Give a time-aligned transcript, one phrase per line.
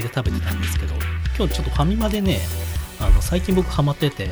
[0.00, 0.94] にちょっと休憩で食べてたんですけど
[1.36, 2.40] 今日ちょっとファミマでね
[3.00, 4.28] あの最近僕ハマってて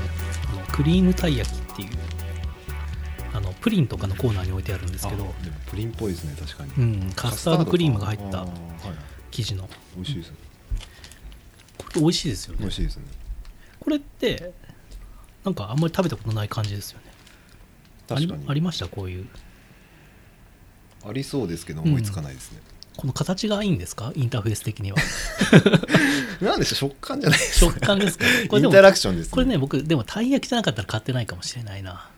[0.52, 1.88] あのクリームたい焼きっていう
[3.34, 8.46] あのプリンとかのコーナーに置いてあるんですけどあでもプリンっぽいですね確かに、うん、カスタードクリームが入った
[9.30, 9.68] 生地の。
[9.96, 10.36] 美味しいですね
[11.78, 12.58] これ美味しいですよね。
[12.60, 13.04] 美味しいですね。
[13.80, 14.52] これって
[15.44, 17.04] なんかあんまり食べたことない感じですよね。
[18.08, 18.44] 確かに。
[18.46, 18.86] ありました？
[18.88, 19.26] こういう。
[21.04, 22.60] ありそうですけど思いつかないですね、
[22.96, 24.12] この形がいいんですか？
[24.14, 24.98] インターフェース的には。
[26.40, 26.90] なんでしょう？
[26.90, 28.24] 食感じゃないですか食感ですか？
[28.48, 32.08] これでもインタラクションです、ね、これね僕でもたい焼きじゃなかったら買ってないかもしれないな。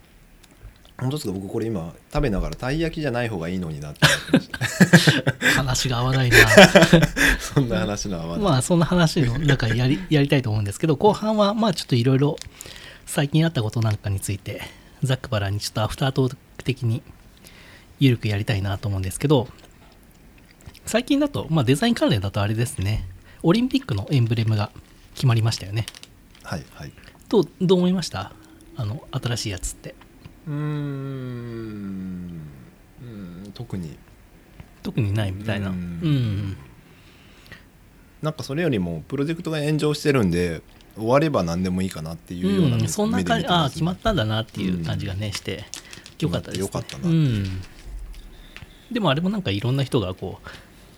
[0.99, 1.33] 本当ですか？
[1.35, 4.01] 僕これ今食べながらたい焼きじゃない方がいいのになって。
[5.57, 6.37] 話が合わないな。
[7.39, 12.37] そんな話の合わない、まあそんな話の中やりやりたいと思うんですけど後半はまあちょっといろいろ
[13.07, 14.63] 最近あったことなんかについて
[15.03, 17.03] ざっくばらんにちょっとアフタートーク的に
[18.01, 19.49] ゆるくやりたいなと思うんですけど
[20.87, 23.09] 最近だと、まあ、デザイン関連だとあれですね。
[23.43, 24.71] オリンピックのエンブレムが
[25.15, 25.87] 決まりましたよね。
[26.43, 26.93] はいはい。
[27.29, 28.33] どうどう思いました？
[28.77, 29.95] あの新しいやつって。
[30.47, 30.57] うーん。
[33.03, 33.51] うん。
[33.55, 33.97] 特に。
[34.83, 35.71] 特にないみたいな。
[35.71, 35.79] ううん。
[35.79, 36.57] ん
[38.23, 40.63] なんかそれよりもプロジェクトが炎上してるんで
[40.97, 45.65] 終われば何でもいいかなっていうような、うん、そんな感じああ決まったんだなっていう感じがね、して。
[46.21, 47.61] よかったです、ね、よかったなうん、
[48.91, 50.49] でもあれもなんかいろんな人がこう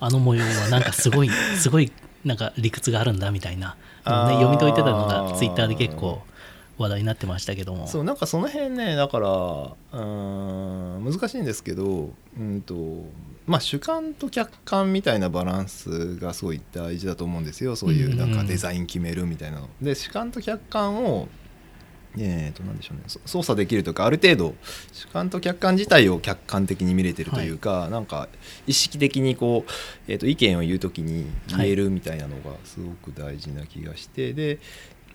[0.01, 1.93] あの模様はなんかすごい すごい
[2.25, 6.23] なんか理屈があるんだみたいなのをね読み解いてたのがツイッターで結構
[6.79, 7.87] 話題になってましたけども。
[7.87, 12.75] そうなんかその辺ねだからうーん難しいんですけどうんと
[13.47, 17.77] まあ主観と客観みたいなバランスがすごい大事だと思うんですよ。
[17.77, 19.69] そういうなんかデザイン決めるみたいなの。
[19.81, 21.29] で主観と客観を
[22.19, 23.05] えー、となんでしょうね。
[23.07, 24.55] そ操作できるというかある程度
[24.93, 28.29] 主観と客観自体を客観的に見れてるというか、なんか
[28.67, 29.71] 意識的にこう、
[30.09, 34.59] えー、と意見を言う時に言えるみたいなのがすごく大事な気がして、で、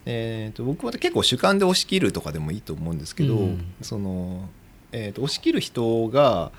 [0.06, 3.74] えー、と僕は結構主観で押し切るとかでもいいと思うんですけど、うん。
[3.82, 4.50] その、
[4.92, 6.52] えー、と押し切る人が、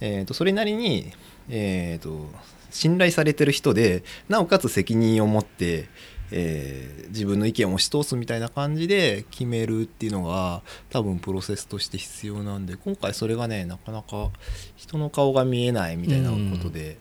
[0.00, 1.12] えー、とそれなりに、
[1.48, 2.28] えー、と
[2.70, 5.88] 信頼されてる人でなおかつ責任を持って、
[6.30, 10.60] えー自分の意見を押し通すみたいな感じで決めるっていうのが
[10.90, 14.30] 多分プロセスとして必要なんで今回それがねなかなか
[14.76, 16.98] 人の顔が見えないみたいなことで、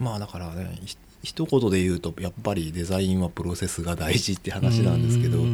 [0.00, 5.44] まあだからねひ一言で言うとやっぱりデザインはプロセスが大事って話なんですけど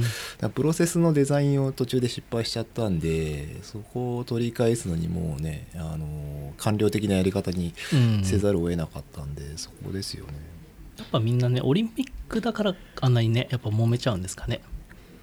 [0.50, 10.55] プロセスのデザインを途中で失敗しちゃったんでそこを取り返すのにもうねあの官僚的なやり方にうんせざるを得なかったんで、そこですよね。
[10.98, 14.60] やっぱみんなねオリンピックだからあんなにねやっぱ揉めちゃうんですかね。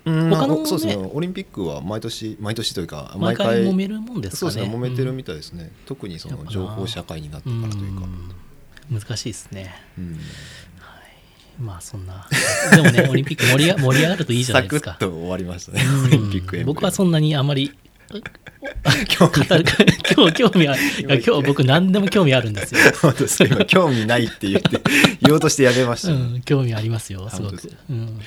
[0.06, 1.10] うん他のねそうですね。
[1.14, 4.52] オリンピックは毎年毎年というか毎回揉めるもんですかね。
[4.52, 4.76] そうですね。
[4.76, 8.06] 揉めてるみたいですね、特にその情報社会になってうんからというか、
[8.92, 9.00] うん。
[9.00, 9.74] 難しいですね。
[9.98, 10.20] うん。
[11.60, 12.28] まあそんな。
[12.76, 14.92] でもねオリンピック盛りあ盛り上がるといいじゃないですか。
[14.94, 16.04] サクッと終わりましたね、うん。
[16.06, 17.72] オリンピック僕はそんなにあまり
[19.10, 19.66] 興味語る
[20.16, 20.82] 今日興味ある。
[20.82, 24.82] いや今日僕何でも興味あるんですよ、 本当です興味ないって言って
[25.22, 26.14] 言おうとしてやめました。
[26.14, 27.72] うね、ん、興味ありますよすごく。
[27.90, 28.20] うん、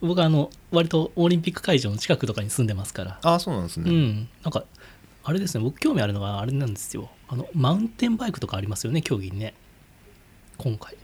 [0.00, 3.18] 僕はあの割とオリンピック会場の近くとかに住んでますから。
[3.22, 4.28] ああそうなんですね、うん。
[4.42, 4.64] なんか
[5.22, 7.10] あれですね僕興味あるのがあれなんですよ。
[7.28, 9.54] あのマウンテンバイクとかありますよね競技にね。
[10.58, 10.96] 今回。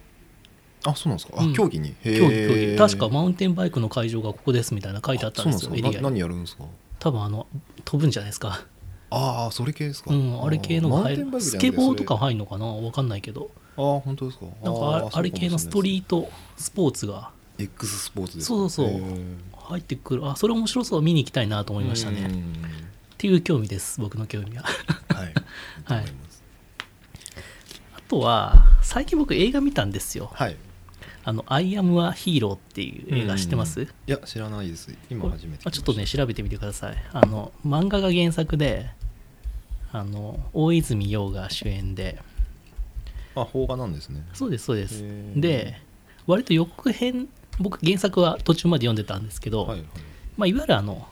[0.85, 1.53] あそうなんですか、うん。
[1.53, 1.95] あ競技に。
[2.03, 5.89] へ競技競え技確かマウンテンバイクの会場がここですみたいな書いてあったんですよそうなんですか。
[5.89, 6.05] なエリアに。
[6.15, 6.65] 何やるんですか
[7.01, 7.47] 多分あの
[7.85, 8.65] 飛ぶんじゃないですか。
[9.11, 11.41] ああそれ系ですか、うんあれ系のが入る。
[11.41, 12.67] スケボーとかあ入るのかな？
[12.67, 13.51] わかんないけど。
[13.77, 14.45] あー本当ですか。
[14.63, 17.33] なんかあれあれ系のストリートスポーツが。
[17.59, 18.55] X スポーツですか。
[18.55, 19.01] そうそうそう。
[19.71, 20.29] 入ってくる。
[20.29, 21.03] あそれ面白そう。
[21.03, 22.21] 見に行きたいなと思いましたね。
[22.21, 22.29] うん。
[22.31, 22.33] っ
[23.19, 24.63] ていう興味です僕の興味は。
[24.65, 26.05] はい。
[26.05, 26.09] い。
[26.09, 26.13] い
[27.97, 30.31] あとは最近僕映画見たんですよ。
[30.35, 30.57] はい
[31.23, 34.95] あの「アイアム・ア・ヒーロー」っていう映画知ってます、いや知らないです。
[35.11, 36.97] 今初めてあちょっとね調べてみてください。
[37.13, 38.91] あの漫画が原作で
[39.93, 42.19] あの大泉洋が主演で。
[43.37, 44.25] あ邦画なんですね。
[44.33, 45.05] そうですそうです。
[45.37, 45.81] で
[46.27, 47.29] 割と予告編
[47.59, 49.89] 僕原作は途中まで読んでたんですけど、はいはい。
[50.37, 51.07] まあ、いわゆるあの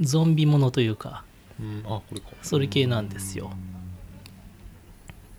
[0.00, 1.24] ゾンビものというか
[1.60, 2.26] うんあこれか。
[2.42, 3.52] それ系なんですよ。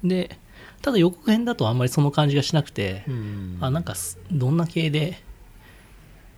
[0.04, 0.38] で
[0.84, 3.58] ただ予告編だとあんまりその感じがしなくて、うん。
[3.62, 5.18] あなんかすどんな系で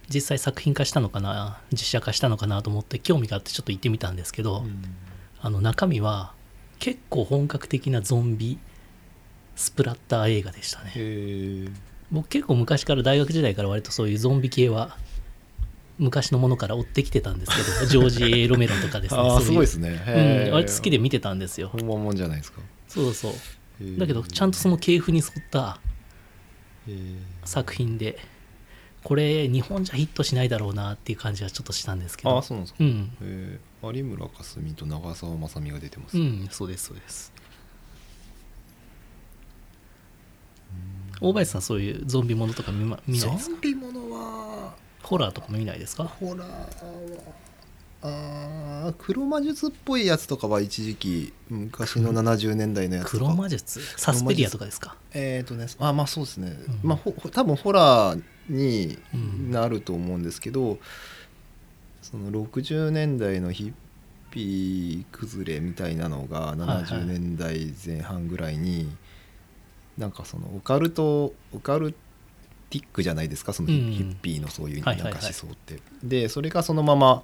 [0.07, 4.83] 実際作品化したのかな実写化したのかなと思って興味があってちょっと行ってみたんですけど、うん。
[5.41, 6.31] あの中身は
[6.77, 8.59] 結構本格的なゾンビ
[9.55, 11.71] スプラッター映画でしたね。
[12.11, 14.95] 僕結構昔から大学時代から割とそういうゾンビ系は
[15.97, 20.03] 昔のものから追ってきてたんですけど ジョージ・エロメロンとかですねあすごいですね。
[20.05, 21.69] へうん、割と好きで見てたんですよ。
[21.69, 22.61] 本物じゃないですか。
[22.87, 23.33] そうそう
[23.97, 25.79] だけどちゃんとその系譜に沿った
[27.43, 28.17] 作品で
[29.03, 32.37] これ日本じゃヒットしないだろうなっていう感じはちょっとしたんですけど。
[32.37, 33.11] あそうなんですか、うん。
[33.21, 33.95] えー。
[33.95, 37.31] 有村架純と長澤まさみが出てます、うんそうですそうです。
[41.21, 43.51] 大林さんそういうゾンビものとか見,、ま、見ないですか？
[43.51, 46.05] ゾンビものはホラーとかも見ないですか？
[46.05, 46.55] ホラーは
[48.07, 53.17] あー黒魔術っぽいやつとかは一時期昔の70年代のやつとか。
[53.25, 53.81] 黒魔術？
[53.97, 54.95] サスペリアとかですか？
[55.13, 56.89] えっ、とねあまあそうですね、うん。
[56.89, 60.77] まあほほ多分ホラーにうんなると思うんですけど、
[62.03, 63.73] その60年代のヒッ
[64.29, 66.83] ピー崩れみたいなのがはいはい。
[66.83, 68.87] 70年代前半ぐらいに、
[69.97, 71.93] なんかそのオカルトオカル
[72.69, 73.51] ティックじゃないですか？
[73.53, 75.03] そのヒ,、ッピーのそういうははいはい。
[75.05, 75.79] ないんか思想って。
[76.03, 77.23] でそれがそのまま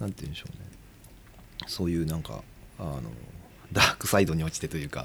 [0.00, 0.58] なんて言うんでしょうね。
[1.68, 2.42] そういうなんか
[2.78, 3.02] あの
[3.72, 5.00] ダークサイドに落ちてというか。
[5.00, 5.04] っ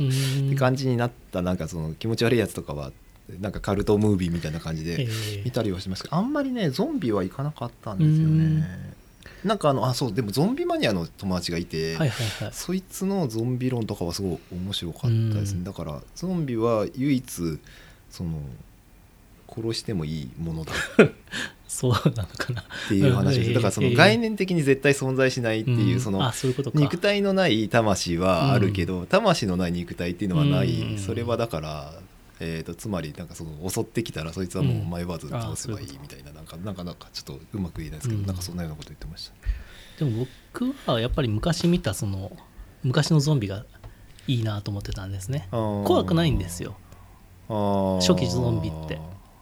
[0.49, 2.91] て感じになったなんかその気持ち悪いやつとかは
[3.39, 8.95] なんかカルトムービーみたいな感じえでー見たりはしますけどあんまりねゾンビはいかなかったんですよね。
[9.43, 12.53] なんかあのあそうでもゾンビマニアの友達がいて、はいはいはい。
[12.53, 15.59] そいつのゾンビ論とかはすごい面白かったですうん。
[15.59, 17.59] ねだからゾンビは唯一
[18.09, 18.39] その
[19.49, 20.73] 殺してもいいものだ。
[20.73, 20.75] っ
[21.67, 22.63] そうなのかな。
[22.87, 23.47] ていう話です。
[23.49, 23.53] うん。
[23.55, 25.99] だからそのええ概念的に絶対存在しないっていううん。
[25.99, 26.31] その
[26.73, 30.97] 肉体のない魂はあるけど、魂のない肉体っていうのはない、うん。
[30.97, 31.93] それはだから、
[32.39, 38.25] えー、とつまりなんかその襲ってきたらそいつはもう迷わず倒せばいいみたいななんかなんかなんかちょっとうまく言えないですけど、うん。
[38.25, 39.31] なんかそんなようなこと言ってまし
[39.99, 42.31] でも僕はやっぱり昔見たその
[42.83, 43.65] 昔のゾンビが
[44.27, 45.47] いいなと思ってたんですね。
[45.51, 46.77] た怖怖くないんですよ。
[47.47, 48.99] 初初期ゾンビって。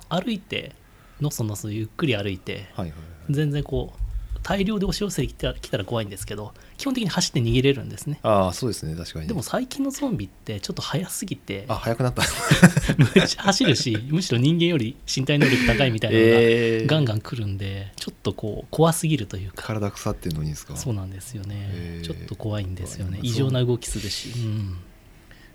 [0.10, 0.74] 歩いて
[1.22, 2.96] のそのそゆっくり歩いてはいはいは
[3.30, 3.34] い。
[3.34, 4.00] 全然こう
[4.44, 8.20] 大量で押し寄せてきた来たら怖いんですけど基本的に走って逃げれるんですね。
[8.22, 8.94] ああそうですね。
[8.96, 9.28] 確かに。
[9.28, 12.22] でも最近のゾンビってちょっと速すぎてあ早くなった。
[13.42, 16.86] 走るしむしろ人間より身体能力高いみたいなのがえー。
[16.88, 19.64] ガンガン来るんでちょっとこう怖すぎるというか。
[19.64, 20.76] 体腐ってんのにですか？
[20.76, 22.06] そうなんですよね、へー。
[22.06, 23.18] ちょっと怖いんですよね。
[23.24, 24.78] 異常な動きするし、うん、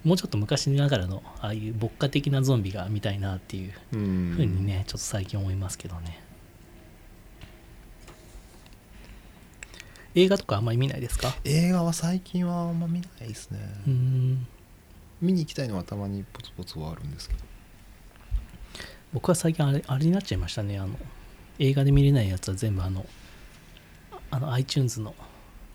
[0.04, 4.32] もうちょっと昔ながらのああいう牧歌的なゾンビが見たいなっていううん。
[4.36, 6.22] ふうにねちょっと最近思いますけどね。
[10.14, 11.34] 映画とかあんまり見ないですか？
[11.44, 14.46] 映画は最近はあんま見ないですね、うん。
[15.20, 17.40] 見に行きたいのはたまにポツポツはあるんですけど。
[19.12, 20.78] 僕は最近あれあれになっちゃいましたね。
[20.78, 20.96] あの
[21.58, 23.06] 映画で見れないやつは全部あの
[24.30, 25.14] あの iTunes の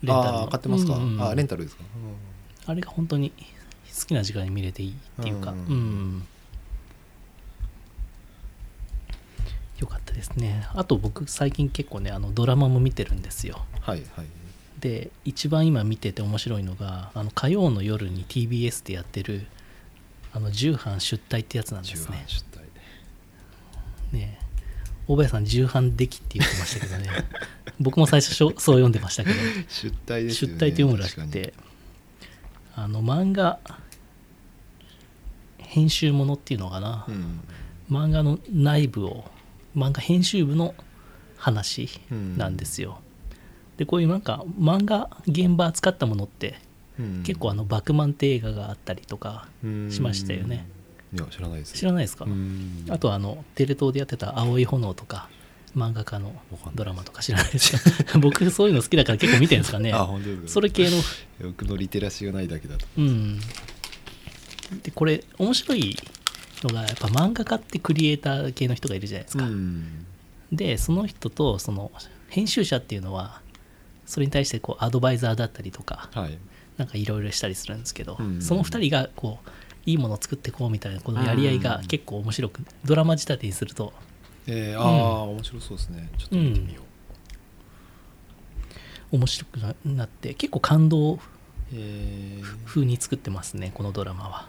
[0.01, 0.39] レンタルの。
[0.39, 1.83] ああ買ってますか、うんうんあレンタルですか、
[2.65, 3.31] あれが本当に
[3.97, 6.17] 好きな時間に見れていいっていうか、ううん。
[6.17, 6.27] ん
[9.79, 10.67] よかったですね。
[10.73, 13.65] あと僕最近結構ねあのドラマも見てるんですよ。
[13.81, 14.25] はいはい。
[14.79, 19.47] で一番今見てて面白いのがあの火曜の夜に TBS でやってる
[20.33, 22.17] あの重版出退ってやつなんで重すね。
[22.17, 24.39] 版出退ね。
[24.41, 24.45] え
[25.07, 27.09] 大林さん重版できって言ってましたけどね。
[27.79, 29.35] 僕も最初そう読んでましたけど。
[29.69, 31.53] 出退ですよね出退って読むらしくて
[32.75, 33.59] あの漫画
[35.57, 37.41] 編集ものっていうのかな、にうん。
[37.89, 39.25] 漫画の内部を
[39.75, 40.73] 漫画編集部の
[41.37, 42.99] 話なんですよ、
[43.77, 46.59] でこういうなんか漫画現場扱ったものって
[46.99, 47.23] うん。
[47.23, 49.91] 結構あの「バクマン」って映画があったりとかうん。
[49.91, 50.67] しましたよね。
[51.13, 51.73] いや知らないです。
[51.73, 52.85] 知らないですか、うん。
[52.89, 55.29] あとはあのテレ東でやってた「青い炎」とか
[55.75, 56.33] 漫画家の
[56.73, 59.91] ドラマとか知らないですか 僕そういうの好きだから結構見てるんですかね。
[59.93, 60.47] あ本当ですか。
[60.49, 60.97] それ系の。
[61.41, 62.85] 僕のリテラシーがないだけだと。
[62.97, 63.39] うん。
[64.83, 65.97] でこれ面白い
[66.63, 70.05] のがやっぱ漫画家ってクリエイター系の人がいるじゃないですか、ん。
[70.51, 71.91] でその人とその
[72.29, 73.41] 編集者っていうのは
[74.05, 76.37] それに対してこうアドバイザーだったりとかはい。
[76.77, 78.41] なんかいろいろしたりするんですけど、うん。
[78.41, 79.49] その2人がこう
[79.85, 83.93] いいものを作っていこうみたいなこのやり合いが結構面白くドラマ仕立てにすると
[84.47, 86.09] えー、ああ、面白そうですね。
[86.17, 86.81] ちょっと見てみよ
[89.11, 91.19] う、面白くななって結構感動
[91.73, 94.47] えー、風に作ってますねこのドラマは。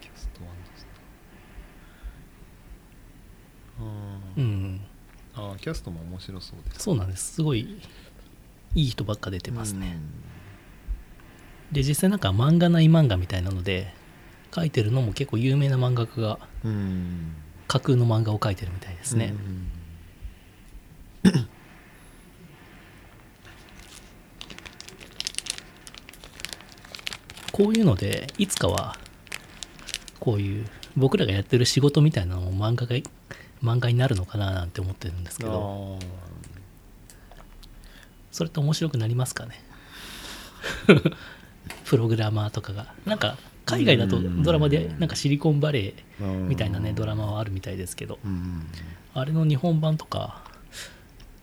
[0.00, 0.40] キャスト
[4.36, 4.80] うん。
[5.34, 7.34] あーキャストも面白そうですそうなんです。
[7.34, 7.80] すごい
[8.74, 9.98] いい人ばっか出てますね、
[11.72, 13.94] うで実際なんか漫画内漫画みたいなので
[14.54, 17.36] 書いてるのも結構有名な漫画家がんうん
[17.68, 19.34] 架空の漫画を描いてるみたいですね、
[21.24, 21.38] うん
[27.52, 28.96] こういうのでいつかは
[30.20, 32.94] こういう僕らがやってる仕事みたいなのも漫画が
[33.62, 35.98] 漫画になるのかななんて思ってるんですけど。
[36.00, 36.04] あ
[38.30, 39.60] それって面白くなりますかね？
[40.86, 41.16] ー
[41.84, 42.94] プログラマーとかが。
[43.04, 43.36] なんか
[43.68, 48.66] 海外だとドラマでなんかシリコンバレーみたいなねドラマはあるみたいですけどうん。
[49.14, 50.42] あれの日本版とか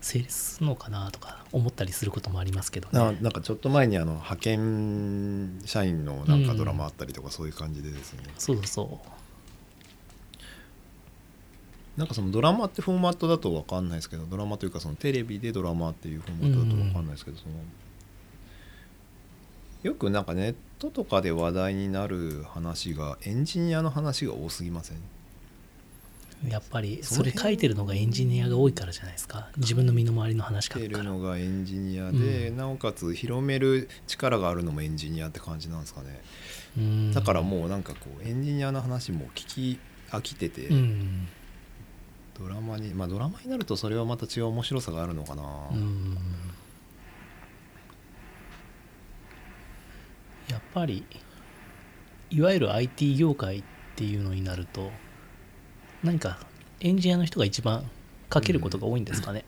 [0.01, 2.99] 成立するのかなとか思ったりすることもありますけどね。
[2.99, 8.99] ななんかちょっと前にあの派遣社員のなんかドラマあったりとかそういう感じでですね、そうそうそ
[11.97, 17.55] なんかそのドラマってフォーマットだと分かんないですけどドラマというかそのテレビでドラマっていうフォーマットだと分かんないですけど、その
[19.83, 24.97] よくなんかネットとかで話題になる話がエンジニアの話が多すぎません？
[24.97, 29.49] うやっぱりそれ書いてるのがエンジニアが多いからじゃないですか？
[29.57, 31.09] 自分の身の回りの話書てるくから。
[31.09, 32.57] のがエンジニアで、うん。
[32.57, 36.21] なおかつ広める力があるのもエンジニアって感じなんですかね。
[36.77, 37.13] うん。
[37.13, 39.79] だからもうなんかこうエンジニアの話も聞き
[40.11, 41.27] 飽きてて、うん。
[42.37, 46.17] ドラマにまあドラマになるとそれはまた違う面白さがあるのかな、うん
[50.49, 51.05] やっぱり
[52.29, 53.63] いわゆる IT 業界っ
[53.95, 54.91] ていうのになると
[56.03, 56.39] 何か
[56.79, 57.89] エンジニアの人が一番
[58.33, 59.45] 書けることが多いんですかね、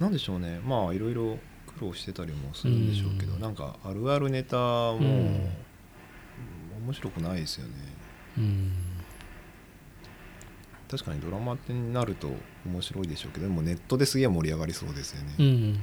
[0.00, 0.60] なんでしょうね。
[0.64, 3.40] まあいろいろ苦労してたりもするんでしょうけど、うん。
[3.40, 5.50] なんかあるあるネタも、うん。
[6.86, 7.72] 面白くないですよね。
[8.38, 8.72] うん。
[10.90, 12.30] 確かにドラマってなると
[12.64, 15.80] 面白いでしょうけどでもネットですげえ盛り上がりそうですよね、うん。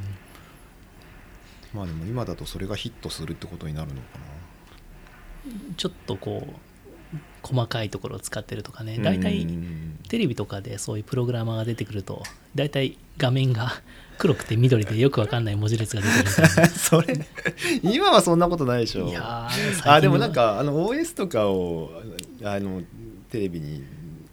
[1.73, 4.01] まあでも今だとそれがヒットするってことになるのか
[5.77, 6.55] ちょっとこう
[7.43, 8.97] 細かいところを使ってるとかね。
[8.97, 13.71] な大体うんテレビとかでそういうプログラマーが出てくると大体画面が
[14.17, 17.25] 黒くて緑でよくわかんない文字列が出てるみたい それ
[17.81, 19.05] 今はそんなことないでしょ。
[19.05, 19.49] ないや
[19.85, 21.91] あでもなんかあの OS とかを
[22.43, 22.81] あの
[23.31, 23.83] テレビに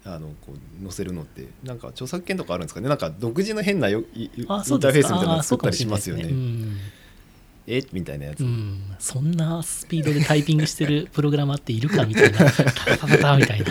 [0.05, 2.89] あのこう載せるのってなんか著作権とかあるんですかね。
[2.89, 6.25] なんか独自の変なよいインターフェースみたいなの作ったりしますよね
[7.69, 7.83] え？
[7.93, 12.39] みたいなやつ、うん、うんそんなスピードでタイピングしてるプログラマーっているかみたいな。
[12.39, 13.67] タタタタタみたいな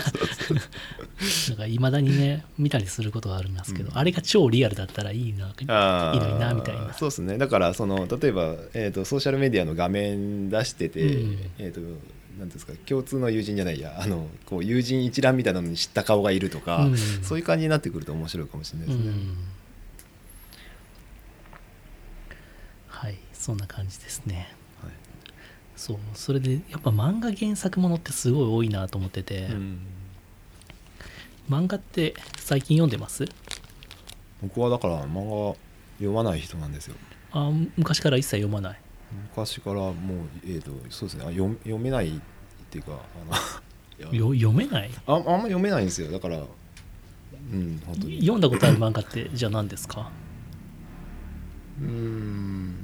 [1.48, 3.98] なんかいまだにね見たりすることがありますけど、うん。
[3.98, 6.94] あれが超リアルだったらいいないいのになみたいな。
[6.94, 7.38] そうですね。
[7.38, 11.38] だからその例えば、えー、とソーシャルメディアの画面出してて、うん。
[11.58, 11.80] えー、と
[12.38, 16.96] なんですか共通の友人じゃないやあのこう友人一覧みたいなのに知った顔がいるとか、うん。
[16.96, 19.08] そういう感じになってくると面白いかもしれないですね。
[19.08, 19.36] うん。
[22.86, 24.46] はいそんな感じですね。
[24.82, 24.92] はい。
[25.74, 25.96] そう。
[26.12, 29.78] それでやっぱ漫画原作ものってすごい多いなと思ってて、うん。
[31.48, 33.24] 漫画って最近読んでます？
[34.42, 35.56] 僕はだから漫画
[35.96, 36.96] 読まない人なんですよ。
[37.32, 38.80] あ昔から一切読まない。
[39.30, 39.94] 昔からもう
[40.44, 41.24] えー、とそうですね。
[41.26, 42.20] あ読読めないっ
[42.68, 43.00] ていうか
[44.02, 44.90] あの 読めない？
[45.06, 46.12] ああんま読めないんですよ。
[46.12, 48.20] だからうん本当に。
[48.20, 50.10] 読んだことある漫画ってじゃあ何ですか？
[51.80, 52.77] うーん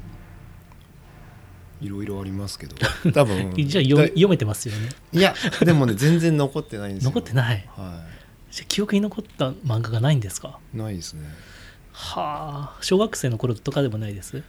[1.84, 2.74] いろいろありますけど。
[3.12, 4.88] 多分じゃあ読めてますよね。
[5.12, 7.10] いやでもね全然残ってないんですよ。
[7.14, 7.64] 残ってない。
[7.76, 8.02] は
[8.50, 10.58] じゃあ記憶に残った漫画がないんですか？
[10.74, 11.28] いないですね。
[11.92, 12.78] はあ。
[12.80, 14.42] 小学生の頃とかでもないです？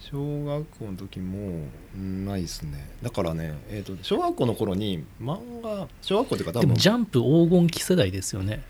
[0.00, 2.90] 小学校の時もうんないですね。
[3.02, 8.62] だからね、えー、と小学校の頃に漫画小学校っていうか多分でもジャンプ黄金期世代ですよね。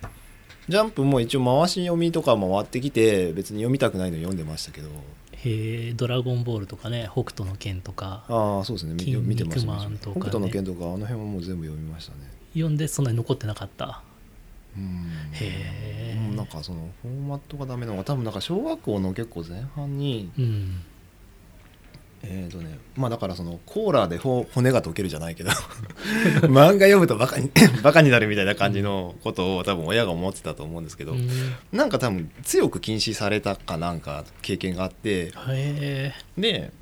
[0.68, 4.88] ジャンプも一応回し読みとか回ってきて別に読みたくないの読んでましたけど
[5.44, 8.94] へえドラゴンボールとかね北斗の拳とかああそうですね。
[8.94, 10.20] 見てましたマンとかね。
[10.20, 12.18] 北斗の拳とかあの辺はもう全部読みましたね。
[12.54, 14.02] 読んでそんなに残ってなかった。
[14.76, 15.10] うん。
[15.32, 20.80] へえうんなんかそのフォーマットがダメなのが多分なんか小学校の結構前半にうん
[22.24, 25.50] えーとねまあだからそのコーラでほ骨が溶けるじゃないけど
[26.46, 27.50] 漫画読むとバカに
[27.82, 31.28] バカになるみたいな感じのことを多分親が思ってたと思うんですけど、うん。
[31.72, 35.32] なんか多分強く禁止されたかなんか経験があって
[36.38, 36.72] で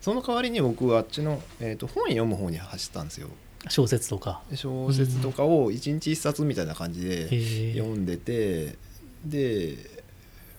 [0.00, 3.28] その代わりに僕はあっちの、えー、と本読む方に走ったんですよ。
[3.68, 4.42] 小説とか。
[4.54, 8.76] 小説とかを一日一冊みたいな感じで読んでて
[9.24, 9.76] で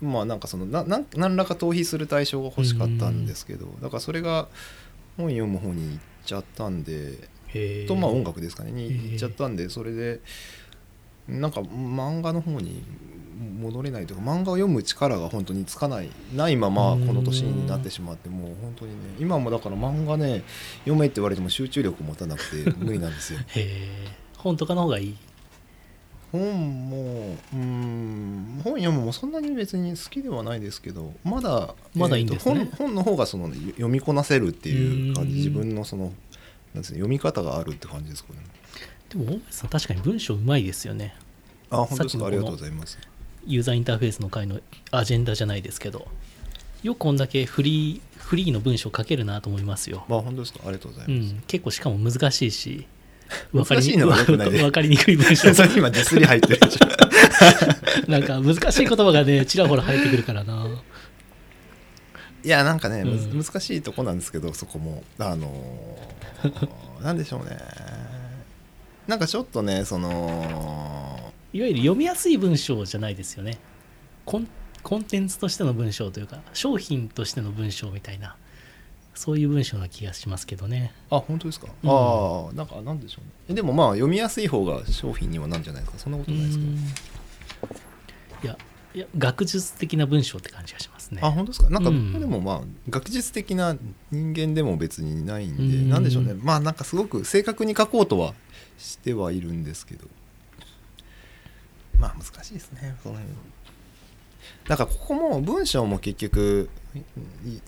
[0.04, 4.48] まあなんかそのななん何らか逃避する対象が欲しかったんですけどだからそれが
[5.18, 7.14] 本読む方に行っちゃったんで
[7.88, 10.20] とまあ音楽ですかねに行っちゃったんでそれで
[11.28, 12.84] なんか漫画の方に
[13.62, 20.44] 戻れないというか漫画を読む力が本当につかないないままこの年になってしまってもう本当にね今もだから漫画ね
[20.80, 23.40] 読めって言われても集中力持たなくて無理なんですよ。
[24.38, 25.16] 本とかの方がいい？
[26.34, 32.60] 本もうん本読むもそんなに別に好きではないですけどまだまだいいんですね。
[32.60, 35.30] えーと本本の方がその読みこなせるっていう感うん。
[35.30, 36.12] じ自分のその
[36.74, 38.40] なんです、ね、読み方があるって感じですかね。
[39.10, 41.16] でも大林さん確かに文章うまいですよね。
[41.70, 42.26] あ本当ですか？
[42.26, 42.98] ありがとうございます。
[43.46, 44.60] ユーザーインターフェースの回の
[44.92, 46.08] アジェンダじゃないですけど
[46.82, 50.62] よくこんだけフリーフリーの文章書けるなと思いますよ、まあ本当ですか？
[50.64, 52.88] ありがとうございうます、ん、結構しかも難しいし
[53.54, 55.50] 難しいのは良くないね わかりにくい文章。
[55.76, 60.68] 今ディスり入ってるでしょなんか難しい言葉がねちらほら入ってくるからな。
[62.44, 63.44] いやなんかね、うん。
[63.44, 65.04] 難しいとこなんですけどそこも。
[65.18, 67.58] あのーなんでしょうね。
[69.08, 73.58] なんかちょっとねそのいわゆる読みやすい文章じゃないですよね。
[74.26, 74.48] コン
[74.82, 78.36] コンテンツとしての文章というか商品としての文章みたいな
[79.16, 80.94] そういう文章な気がしますけどね。
[81.10, 81.90] あ本当ですか、うん。
[81.90, 83.32] ああなんかなんでしょうね。
[83.50, 86.00] えでもまあ読みやすい方が商品にはなんじゃないですか？
[86.00, 86.68] そんなことうないですかん。
[86.68, 86.78] い
[88.48, 88.58] や
[88.96, 91.20] いや学術的な文章って感じがしますね。
[91.24, 91.70] あ本当ですか？
[91.70, 92.12] なんかうん。
[92.12, 93.78] 僕でもまあ学術的な
[94.12, 95.90] 人間でも別にないんで、うん。
[95.90, 96.34] なんでしょうね。
[96.34, 98.34] まあなんかすごく正確に書こうとは
[98.78, 100.08] してはいるんですけど。
[102.00, 103.34] まあ難しいですねその辺。
[104.68, 106.70] だからここも文章も結局
[107.46, 107.62] い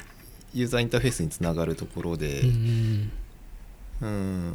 [0.55, 3.11] ユーザーインターフェースにつながるところでうん
[4.01, 4.53] うん。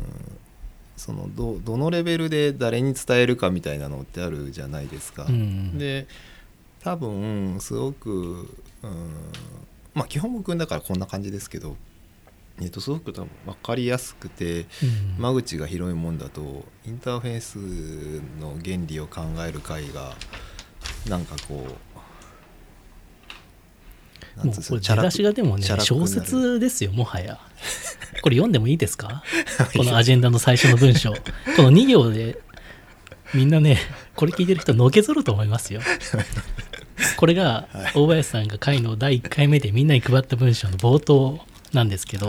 [0.97, 5.25] そのどどのレベルで誰に伝えるかみたいなのってあるじゃないですか。
[5.25, 6.07] うんで
[6.83, 8.11] 多分すごく、
[8.83, 9.15] うん、
[9.95, 11.77] まあ基本僕だからこんな感じですけど、
[12.61, 15.23] えっと、すごく多分分かりやすくてうん。
[15.23, 17.59] 間口が広いもんだとインターフェース
[18.39, 20.15] の原理を考える会が
[21.09, 21.90] なんかこう
[24.45, 27.39] なんもうこれ出だしがでもね小説ですよもはや。
[28.23, 29.23] これ読んでもいいですか？
[29.77, 31.13] このアジェンダの最初の文章。
[31.57, 32.39] この2行で
[33.35, 33.79] みんなね
[34.17, 35.81] これ聞いてる人のけぞると思いますよ。
[37.17, 41.41] これが大林さんが会の第1回目でみんなに配った文章の冒頭
[41.73, 42.27] なんですけど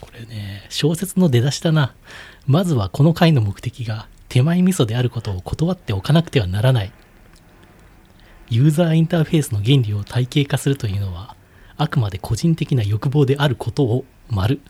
[0.00, 1.94] これね小説の出だしだな。
[2.46, 6.92] まずはこの会の目的が手前味噌であることを断っておかなくてはならない
[8.52, 11.36] ユーザーインターフェースの原理を体系化するというのは
[11.78, 14.60] あくまで個人的な欲望であることを丸。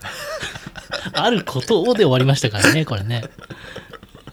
[1.13, 3.25] あることをで終わりましたからねこれね。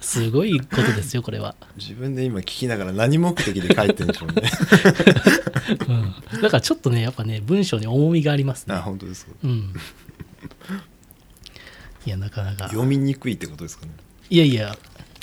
[0.02, 4.44] すごいことですよこれは、自分で今聞きながら何目的で書いてるんでしょうね。
[6.34, 9.32] うん、だからちょっとねやっぱね文章に重みがありますあね本当ですか。
[9.44, 9.74] うん。
[12.06, 12.70] いやなかなか。
[12.70, 13.92] 読みにくいってことですかね。
[14.30, 14.78] いやいや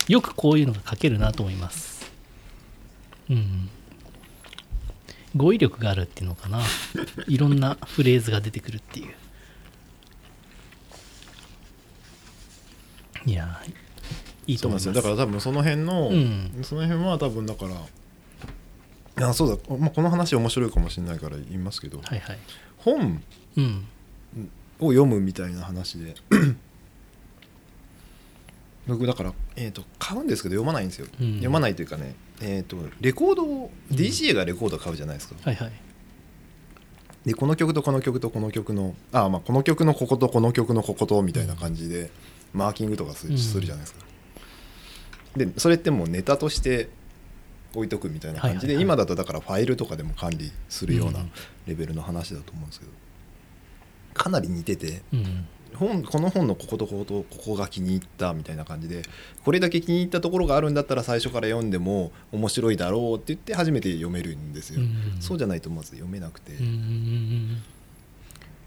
[0.09, 2.11] よくこういうのが書けるなと思います。
[3.31, 3.71] うん
[5.37, 6.61] 語彙力があるっていうのかな。
[7.29, 9.15] いろんなフレーズが出てくるっていう。
[13.27, 13.61] いや
[14.47, 14.93] いいと思います。
[14.93, 16.61] だから多分その辺の、うん。
[16.63, 17.67] その辺は多分だか
[19.17, 22.39] らあそうだ、まあ、この話面白いかもしれないから言いますけどはいはい。
[22.79, 23.23] 本
[23.57, 23.87] うん。
[24.79, 26.15] を読むみたいな話で
[28.87, 31.33] 僕だから、えー、と買うんですけど読まないんですよ、うん。
[31.35, 35.73] 読まないというかねえー、とレコードを DJ がレコード買うじゃないですか、はいはい。
[37.25, 42.11] でこの曲とこの曲とこの曲のあまあこの曲のこことこの曲のこことみたいな感じで
[42.53, 44.01] マーキングとかするじゃないですか、
[45.37, 46.89] でそれってもうネタとして
[47.75, 51.31] 置いとくみたいな感じで、今だとだからファイルとかでも管理するようなうん。
[51.67, 52.93] レベルの話だと思うんですけど
[54.15, 59.03] かなり似ててうん本この本のこことこことここが気に入ったみたいな感じで
[59.45, 65.21] これだけ気に入ったところがあるんだったら最初から読んでも面白いだろうって言って初めて読めるんですよ、うん。
[65.21, 67.63] そうじゃないとまず読めなくて、うんうん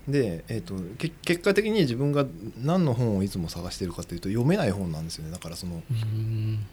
[0.08, 2.26] で、えー、とけ結果的に自分が
[2.58, 5.30] 何の本をいつも探してるかっていうと読めない本なんですよね。
[5.30, 5.98] だからそのうん。
[5.98, 6.66] うん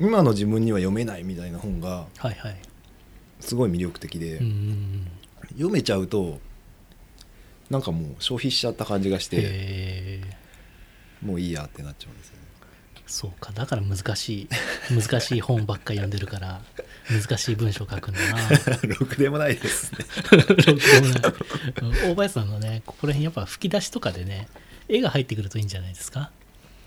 [0.00, 2.06] 今の自分には読めないみたいな本が
[3.40, 4.40] すごい魅力的で、
[5.50, 6.40] 読めちゃうと
[7.72, 10.20] なんかもう消費しちゃった感じがして
[11.22, 12.42] もういいやってなっちゃうんですよね。
[13.06, 13.52] そうか。
[13.52, 14.48] だから難しい
[14.94, 16.60] 難しい本ばっか読んでるから
[17.10, 18.48] 難しい文章書くんだな。
[18.98, 19.98] ろくでもないですね。
[20.30, 21.32] ろくでもない。
[21.82, 24.48] うん大林さんのねここら辺やっぱ吹き出しとかでね
[24.88, 26.30] 絵が入ってくるといいんじゃないですか？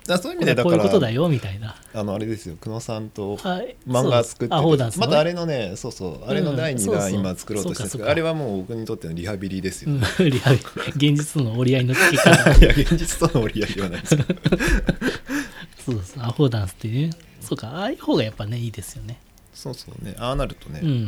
[0.07, 0.75] だからそういう意味でだから。
[0.77, 1.75] こういうことだよみたいな。
[1.93, 3.75] あのあれですよ久野さんとはい。
[3.87, 5.07] 漫画作ってアホーダンスのね。
[5.07, 10.27] またあれのねそうそうあれの第2弾今作ろうとしてるんあれはもう僕にとってのリハビリですよ、うん。
[10.27, 10.59] い リハビ
[10.99, 12.49] リ現実との折り合いのつけ方。
[12.65, 14.17] や現実との折り合いではないです。
[14.17, 14.39] け ど
[15.85, 17.13] そうそうアホーダンスっていうね。
[17.41, 19.17] そうかああいう方がやっぱねいいですよね。
[19.55, 20.15] そうそうね。
[20.19, 21.07] ああなるとね、うん。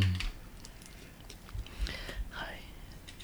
[2.31, 2.47] はい。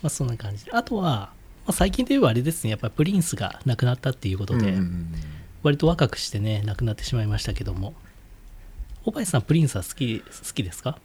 [0.03, 0.71] まあそんな感じで。
[0.71, 1.31] あとは、ま
[1.67, 2.71] あ、最近で言えばあれですね。
[2.71, 5.13] やっぱりプリンスが亡くなったっていうことで、うん
[5.63, 7.93] 割と若くしてね亡くなってしまいましたけども。
[9.05, 10.97] 小林さんプリンスは好き好きですか？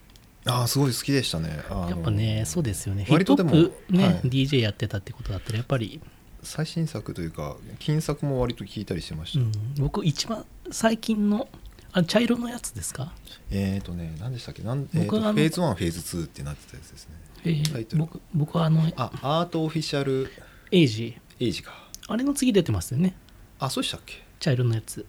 [0.46, 1.48] ああすごい好きでしたね。
[1.68, 3.04] やっぱねそうですよね。
[3.04, 4.14] ヒッ割とでもプホップね、はい。
[4.22, 6.00] DJ やってたってことだったらやっぱり、
[6.44, 11.48] 最新作というか金作も割と聞いたりしてました、うん、僕一番最近の
[11.90, 13.12] あ茶色のやつですか？
[13.50, 14.62] えっ、ー、とね何でしたっけ？
[14.62, 17.14] なん、僕はあのフェーズ1フェーズ2ってなってたやつですね。
[17.44, 20.30] えー僕僕はあのあアートオフィシャル
[20.70, 21.18] エイジ。
[21.40, 21.72] エイジか。
[22.06, 23.16] あれの次出てますよね。
[23.58, 24.22] あそうでしたっけ？
[24.40, 25.04] 茶色のやつ。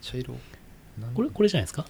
[0.00, 0.34] 茶色？
[1.14, 1.86] これこれじゃないですか？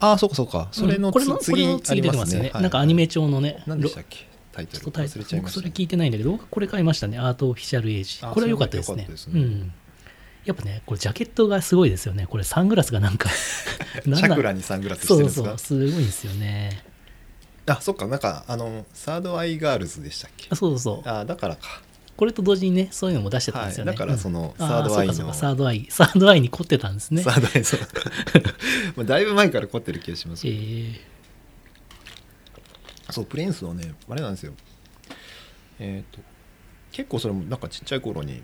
[0.00, 0.68] あそうかそうか。
[0.72, 2.62] それのうんこれの次次ありま出てますすよね、ねはい。
[2.62, 4.28] なんかアニメ調のね何でしたっけ？
[4.52, 4.84] タイトル。
[4.86, 5.40] 忘れちゃいましたね。
[5.42, 7.18] 僕それ聞いてないんだけど僕これ買いましたね。
[7.18, 8.18] アートオフィシャルエイジ。
[8.22, 9.06] あこれは良かったですね。
[9.08, 9.14] ね。
[9.34, 9.72] うん。
[10.44, 12.26] やっぱねこれジャケットがすごいですよね。
[12.26, 13.30] これサングラスがなんか。
[14.02, 15.48] チ なんだャクラにサングラスしてそうるんですか？
[15.50, 16.84] そうすごいんですよね。
[17.66, 18.06] あそっか。
[18.06, 20.48] なんかあのサードアイガールズでしたっけ？
[20.50, 21.08] あそうそうそう。
[21.08, 21.80] あだからか
[22.16, 23.98] これと同時にねそういうのも出してたんですよね、はい。
[23.98, 24.66] だからそのうん。
[24.66, 25.12] サードアイの。
[25.12, 25.34] うかそうか。
[25.34, 25.86] サードアイ。
[25.90, 27.22] サードアイに凝ってたんですね。
[27.24, 27.80] サードアイそう。
[28.96, 31.14] まあだいぶ前から凝ってる気がしますえー
[33.10, 34.54] そうプリンスはねあれなんですよ。
[35.78, 36.20] えっ、と
[36.90, 38.42] 結構それもなんかちっちゃい頃に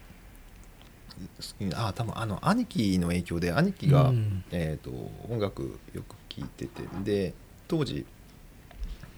[1.75, 4.45] あ多分あの兄貴の影響で兄貴が、うん。
[4.51, 4.91] えー、と
[5.29, 7.35] 音楽よく聴いててで
[7.69, 8.05] 当時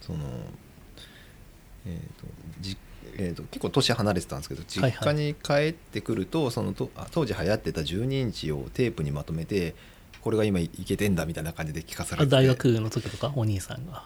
[0.00, 0.18] その
[1.86, 2.26] えーと
[2.60, 2.76] じ
[3.16, 5.14] えー、と結構年離れてたんですけど実はいはい。
[5.16, 9.74] 家に帰ってくると、そのとあ当時流行ってた12インチをテープにまとめて
[10.20, 12.26] これが今いけてんだみたいな感じで聞かされて。
[12.26, 13.32] あ大学の時とか？
[13.34, 14.04] お兄さんが。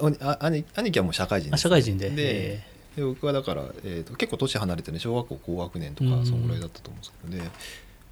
[0.00, 2.10] おあ兄兄貴はもう社会人あ社会人で。
[2.10, 2.62] で
[2.96, 4.98] 僕はだから、えー、と結構年離れてね。
[4.98, 6.26] 小学校高学年とかうん。
[6.26, 7.50] そのぐらいだったと思うんですけどで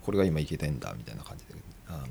[0.03, 1.61] これが今いけてんだみたいな感じで。
[1.89, 2.07] あの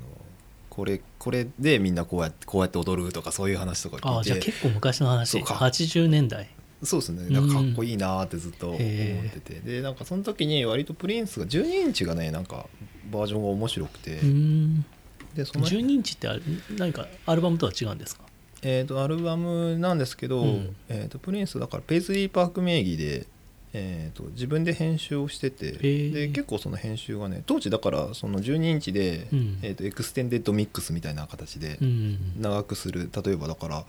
[0.70, 5.30] これこれでみんなこうやってこうやって踊るとかそういう話とかーあじゃあ聞いて結構昔の話。
[5.30, 5.54] そうか。
[5.54, 6.50] 80年代
[6.82, 7.28] そうですね。
[7.30, 12.66] なんかかっこいいなーってずっと思ってて、でなんかその時に割とプリンスが12インチがねなんか
[13.10, 14.84] バージョンが面白くて、うーん。
[15.34, 16.28] でその12インチって
[16.76, 18.24] 何かアルバムとは違うんですか？
[18.62, 20.76] えー、とアルバムなんですけど、うん。
[20.88, 23.26] えー、とプリンスだからペイズリーパーク名義で、
[23.72, 25.72] えー、と自分で編集をしてて。
[25.72, 26.12] ー。
[26.12, 29.58] で結構その編集がね当時だからその12インチで、うん。
[29.62, 33.10] えー、とエクステンデッドミックスみたいな形でうん長くする。
[33.24, 33.84] 例えばだから、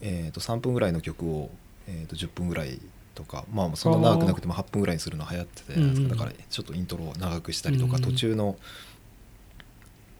[0.00, 1.50] えー、と3分ぐらいの曲を、
[1.88, 2.80] えー、と10分ぐらい
[3.14, 8.56] とかまあそんな長くなくても8分ぐらいにするの流行ってたじゃないですか、うんだからちょっとイントロを長くしたりとか、うん途中の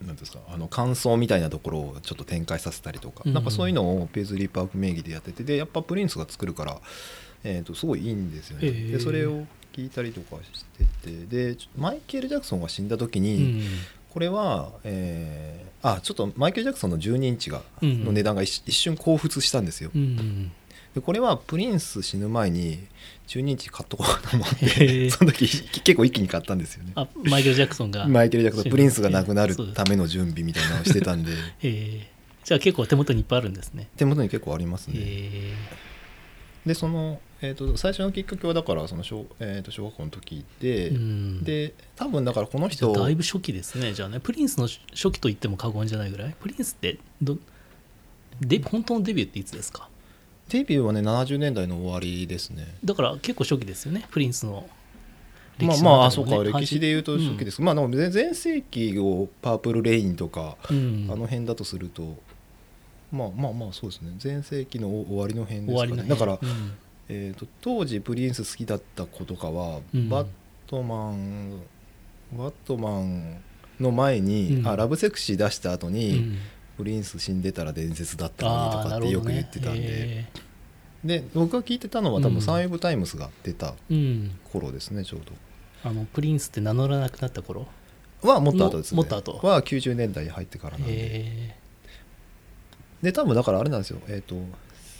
[0.05, 6.79] なんですかあの感想みたいなところをちょっと展開させたりとか、うんなんかそういうのをペイズリーパーク名義でやっててでやっぱプリンスが作るから、
[7.43, 8.93] えー、とすごいいいんですよね、へー。
[8.93, 10.65] でそれを聞いたりとかし
[11.03, 13.63] ててでマイケル・ジャクソンが死んだ時に、うん
[14.15, 20.53] これは、えーあちょっとマイケル・ジャクソンの12インチが、うんの値段が一一瞬興奮したんですよ、うん
[20.95, 22.79] でこれはプリンス死ぬ前に
[23.27, 25.49] 12インチ買っとこうと思って その時
[25.83, 26.93] 結構一気に買ったんですよね。
[26.95, 31.33] あマイケル・ジャクソンがマイケル・ジャクソンプリンスが亡くなるための準備みたいなのをしてたんで。
[31.63, 31.69] え。
[32.11, 33.89] ーじゃあ結構手元にいっぱいあるんですね。
[33.97, 35.55] 手元に結構ありますね、え。
[36.67, 41.43] でその、えー、と最初のきっかけはだからその小,、えー、と小学校の時で、ーうん。
[41.43, 43.95] で多分だからこの人だいぶ初期ですね。
[43.95, 46.35] じゃあねプリンスの初期と言っても過言じゃないぐらい。
[46.39, 47.39] プリンスってど
[48.43, 49.89] で本当のデビューっていつですか？
[50.55, 52.77] デビューはね70年代の終わりですね。
[52.85, 54.69] だから結構初期ですよねプリンスの
[55.59, 61.09] 歴まあ史まああそうか歴史で言うと初期です、まあでも全全盛期をパープルレインとか、うん。
[61.11, 62.17] あの辺だとすると
[63.11, 64.13] まあまあまあそうですね。
[64.19, 66.09] 全盛期の終わりの辺ですかね。
[66.09, 66.39] だから、うん。
[67.09, 70.09] えー、と当時プリンス好きだった子とかは、うん。
[70.09, 70.27] バッ
[70.69, 71.61] トマン
[72.33, 73.43] バットマン
[73.81, 74.69] の前に、うん。
[74.69, 76.39] あラブセクシー出した後うに、ん。
[76.77, 80.27] プリンス死んでたら伝説だったのにとかってよく言ってたんで、へ
[81.05, 82.35] で僕が聞いてたのは多うん。
[82.35, 83.75] 分サンウェブタイムスが出た
[84.53, 85.21] 頃ですねちょう
[85.85, 87.67] あのプリンスって名乗らなくなった頃？
[88.23, 88.97] どはもっと後ですね。
[88.97, 89.47] ももっと後？
[89.47, 90.95] は90年代に入ってからなんで。
[90.97, 91.57] へ
[93.03, 94.01] で多分だからあれなんですよ。
[94.09, 94.35] えっ、と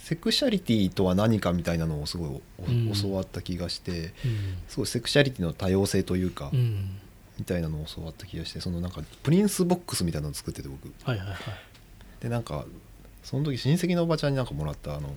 [0.03, 2.93] セクシャリティとは何かみたいなのをすごいおうん。
[2.93, 4.57] 教わった気がしてえうん。
[4.67, 6.99] すごいセクシャリティの多様性というか、うん。
[7.39, 10.93] みたいなのを教わった気がしてそのなんかプリンスボックスみたいなのを作ってて僕。
[11.03, 11.37] はいはいはい。
[12.21, 12.63] でなんか
[13.23, 15.09] その時親戚のおばちゃんになんかもらったあの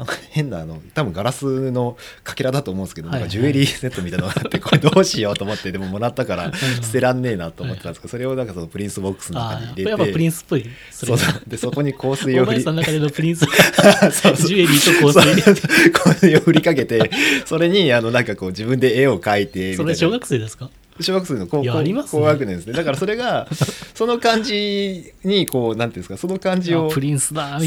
[0.00, 6.52] なんか変なあの多分ガラスのかけらだと思うんですけど、なんかジュエリーセットみたいなのがあって これどうしようと思ってでももらったからうん。
[6.82, 10.66] 捨てらんねえなと思ってたんですけどそれをなんかそのプリンスボックスの中に入れてやっぱプリンスっぽい。
[10.90, 11.42] そうそう。
[11.46, 13.44] でそこに香水を振りお前さんの中でのプリンス。
[14.10, 14.48] そうそう。
[14.48, 15.90] ジュエリーと香水。
[15.92, 17.10] 香水を振りかけて
[17.44, 19.76] それにあのなんかこう自分で絵を描いてみたいな。
[19.76, 20.70] それ小学生ですか？
[21.02, 22.22] 小学生の高いや高ありますね。
[22.22, 22.72] 高学年ですね。
[22.72, 23.48] だからそれが
[23.94, 26.90] その感じにこうなんていうんですかその感じを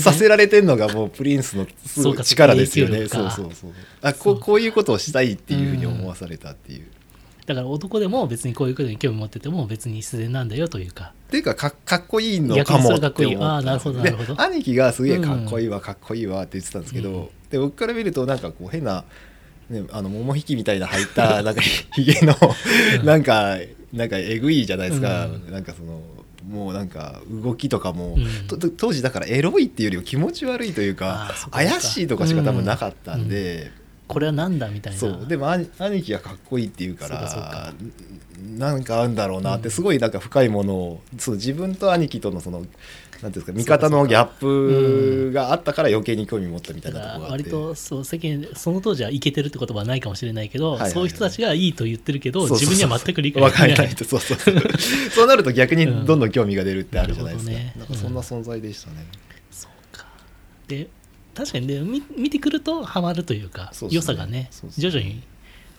[0.02, 1.68] させられてるのがもうプリンスの
[2.24, 6.86] 力ですよねそうそうそうあこうこういうことをしたいっていうふうに思わされたっていう、
[7.46, 11.14] だから男でも別にこういうことに興味持ってても別に自然なんだよというか。
[11.28, 14.36] っていうかかかっこいいのかもって思っあーなるほどなるほど。
[14.36, 17.28] で兄貴がすげえかっこいいわ、かっこいいわって言ってたんですけど、うん。
[17.50, 19.04] で僕から見るとなんかこう変な、
[19.74, 22.36] ね、あの桃引きみたいな入った なんかひげの
[23.00, 23.06] うん。
[23.06, 23.58] なんか
[23.92, 25.52] なんかえぐいじゃないですか、うん。
[25.52, 26.02] なんかその
[26.50, 28.72] もうなんか動きとかも、うん。
[28.78, 33.72] 当時だからエロいっていうよりも気持ち悪いというか怪しいとかしか多分なかったんで、
[34.14, 35.00] これはなんだみたいな。
[35.00, 35.26] そう。
[35.28, 37.74] でも兄兄貴がかっこいいって言うから
[38.58, 39.72] なんかあるんだろうなってうん。
[39.72, 42.66] すごいなんか深いものをそう自分と兄貴とのその
[43.24, 53.74] なんていうんですか見方のギャップがあったから余計に興味持ったみたいなところが割とそう世間でその当時はイケてるって言葉はないかもしれないけど、そういう人たちがいいと言ってるけど自分には全く理解わできない。
[53.76, 54.04] ないと。
[54.04, 54.56] そうそうそう。
[55.16, 59.06] そうなると逆にどんどん興味が出るってあるじゃないですか、なんかそんな存在でしたね、
[59.52, 60.06] そうか。
[60.68, 60.90] で
[61.36, 65.24] 確かにね見見てくるとハマるというかそう良さがね徐々に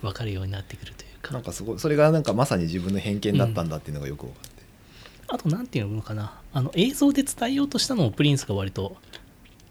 [0.03, 1.33] 分かるようになってくるというか。
[1.33, 4.63] なんかすごいそれがなんかまさに自分の偏見だったんだっていうのがよく分かって、
[5.29, 6.41] あとなんていうのかな。
[6.53, 8.97] あの映像で伝えようとしたのもプリンスが割と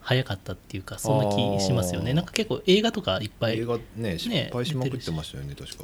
[0.02, 2.14] 早かったっていうかそんな気しますよね。
[2.14, 5.84] なんか結構映画とかいっぱい映画ね失敗しまくってましたよね確か、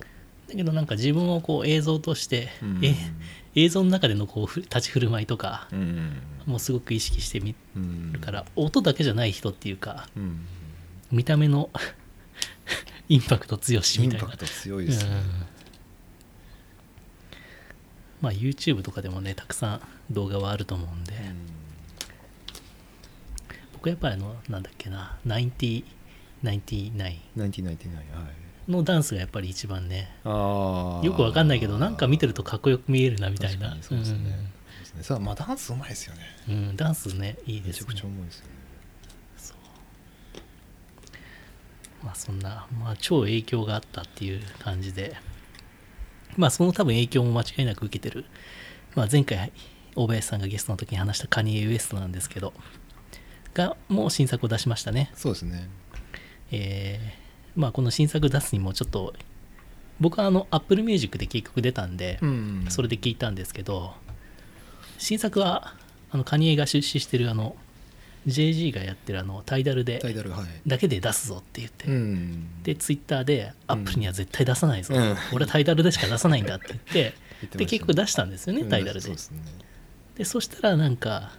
[0.49, 2.85] だけどなんか自分をこう映像として、うん。
[2.85, 2.95] え
[3.55, 6.21] 映像の中でのこうふ立ち振る舞いとかうん。
[6.45, 10.45] もうすごく意識してみうんるから音だけじゃない人っていうかうん。
[11.11, 11.69] 見た目の
[13.09, 14.25] インパクト強しイみたいな。
[14.25, 15.21] ンパクト強いですね、うん。
[18.21, 19.81] まあ YouTube とかでもねたくさん
[20.11, 21.13] 動画はあると思うんで、
[23.73, 25.83] 僕やっぱりあのなんだっけな9099
[26.43, 28.38] 1999はい
[28.69, 33.75] のダンスがやっぱり一番ねよくわかんないけどなんか見てるとかっこよく見えるなみたいな。
[33.81, 35.03] そうですね,、そうですね。
[35.03, 36.21] さあまあダンスうまいですよね。
[36.47, 37.87] うんうんダンスねいいですね。
[37.89, 38.51] めちゃくちゃうまいですよね
[42.03, 45.17] まあそんな、まあ、超影響があったっていう感じで。
[46.37, 48.23] まあその多分影響も間違いなく受けてる、
[48.95, 49.51] まあ、前回
[49.95, 52.53] 大林さんがゲストの時に話したカニエ・ウエストなんですけど
[53.53, 55.11] がもう新作を出しましたね。
[55.15, 55.67] そうですね。
[56.51, 57.28] えー
[57.59, 59.13] まあこの新作出すにもちょっと
[59.99, 63.93] 僕はあの Apple Music で結局出たんで、んそれで聞いたんですけど
[64.97, 65.73] 新作は
[66.09, 67.57] あのカニエが出資してるあの
[68.27, 70.45] JG がやってるあのタイダルでタイダルはい。
[70.65, 72.63] だけで出すぞって言って、ん。
[72.63, 75.15] でツイッターでアップルには絶対出さないぞ、うん。
[75.33, 77.03] 俺はタイダルでしか出さないんだって言って
[77.43, 77.49] ね。
[77.57, 79.01] で結局出したんですよね、タイダルで。
[79.01, 79.39] そうですね。
[80.15, 81.33] でそしたらなんか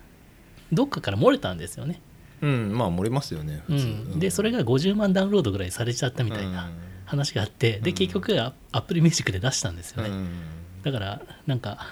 [0.70, 2.00] どっかから漏れたんですよね、
[2.42, 6.70] うんまあ漏れますよねうん、でそれが50万ダウンロードぐらいされちゃったみたいな
[7.04, 7.96] 話があって、でうん。
[7.96, 10.28] 結局アップルミュージックで出したんですよね、うん。
[10.82, 11.86] だからなんか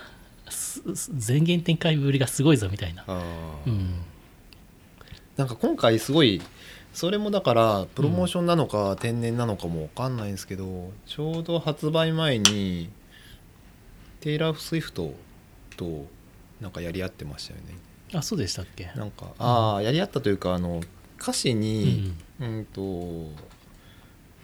[0.48, 3.04] すす前言撤回ぶりがすごいぞみたいな、
[3.66, 4.00] うん、
[5.37, 6.40] なんか今回すごい
[6.92, 12.90] それもだからプロモーションなのか天然なのかも分かんないんですけど、ちょうど発売前に
[14.20, 15.12] テイラー・スウィフト
[15.76, 16.06] と
[16.61, 17.76] なんかやり合ってましたよね
[18.14, 18.90] あそうでしたっけ？
[18.96, 20.80] なんかああやり合ったというかあの
[21.20, 22.44] 歌詞うにん。
[22.44, 23.30] うんと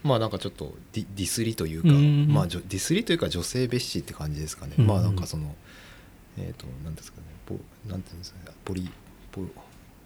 [0.03, 5.55] まあなんかちょっとディディスりというか、うんまあディスりというか女性蔑視って感じですかね、うんまあなんかその
[6.37, 7.25] えっ、となんですかね。
[7.47, 7.55] ポ
[7.89, 8.55] なんていうんですかね。
[8.65, 8.91] ポリ
[9.33, 9.43] ポ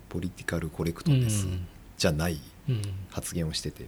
[0.09, 1.67] ポリティカルコレクトネスうん
[1.97, 3.87] じゃないうん発言をしてて。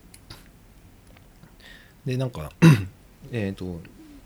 [2.07, 2.51] でなんか
[3.31, 3.81] えっと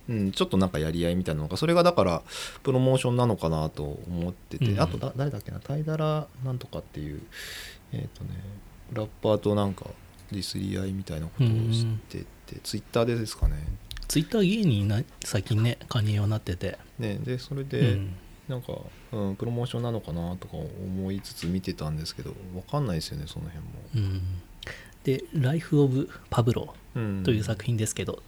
[0.08, 2.22] うん、ちょっとなんかやり合いみたいなのがそれがだから
[2.62, 4.80] プロモーションなのかなと思ってて、うん。
[4.80, 7.22] あとだ誰だっけなタイダラなんとかっていう
[7.92, 8.30] えっ、とね
[8.92, 9.86] ラッパーとなんか
[10.30, 13.56] ディスり合いみたいなことをしてて、ツイッターでですかね。
[14.08, 18.14] ツイッター芸人な最近ねカニエはなってて、ねでそれうで、ん。
[18.48, 18.74] なんか、
[19.12, 23.70] うん、プロモーションなのかなとか思いつつ見てたんですけどわかんないですよねその辺も。
[23.94, 24.22] うん、
[25.02, 28.22] で「ライフ・オブ・パブロうん」という作品ですけど、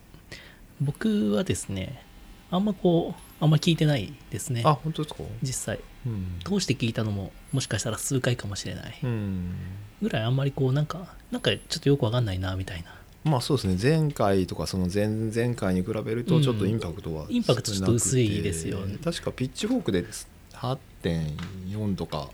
[0.80, 2.02] 僕はですね
[2.50, 4.62] あんまこうあんま聞いてないですね。
[4.64, 5.80] あ本当ですか、実際。
[6.06, 6.38] うん。
[6.44, 8.98] 通して聞いたのももしかしたら数回かもしれない。
[9.02, 9.54] うん。
[10.00, 12.94] ぐらいあんまりこうなんかなんかちょっとよくわかんないなみたいな。
[13.24, 13.78] まあそうですね。
[14.00, 18.96] 前回とかその前々回に比べるとちょっとインパクトは、インパクトちょっと薄いですよね。
[19.02, 20.04] 確かピッチフォークで
[20.52, 22.30] 8.4とか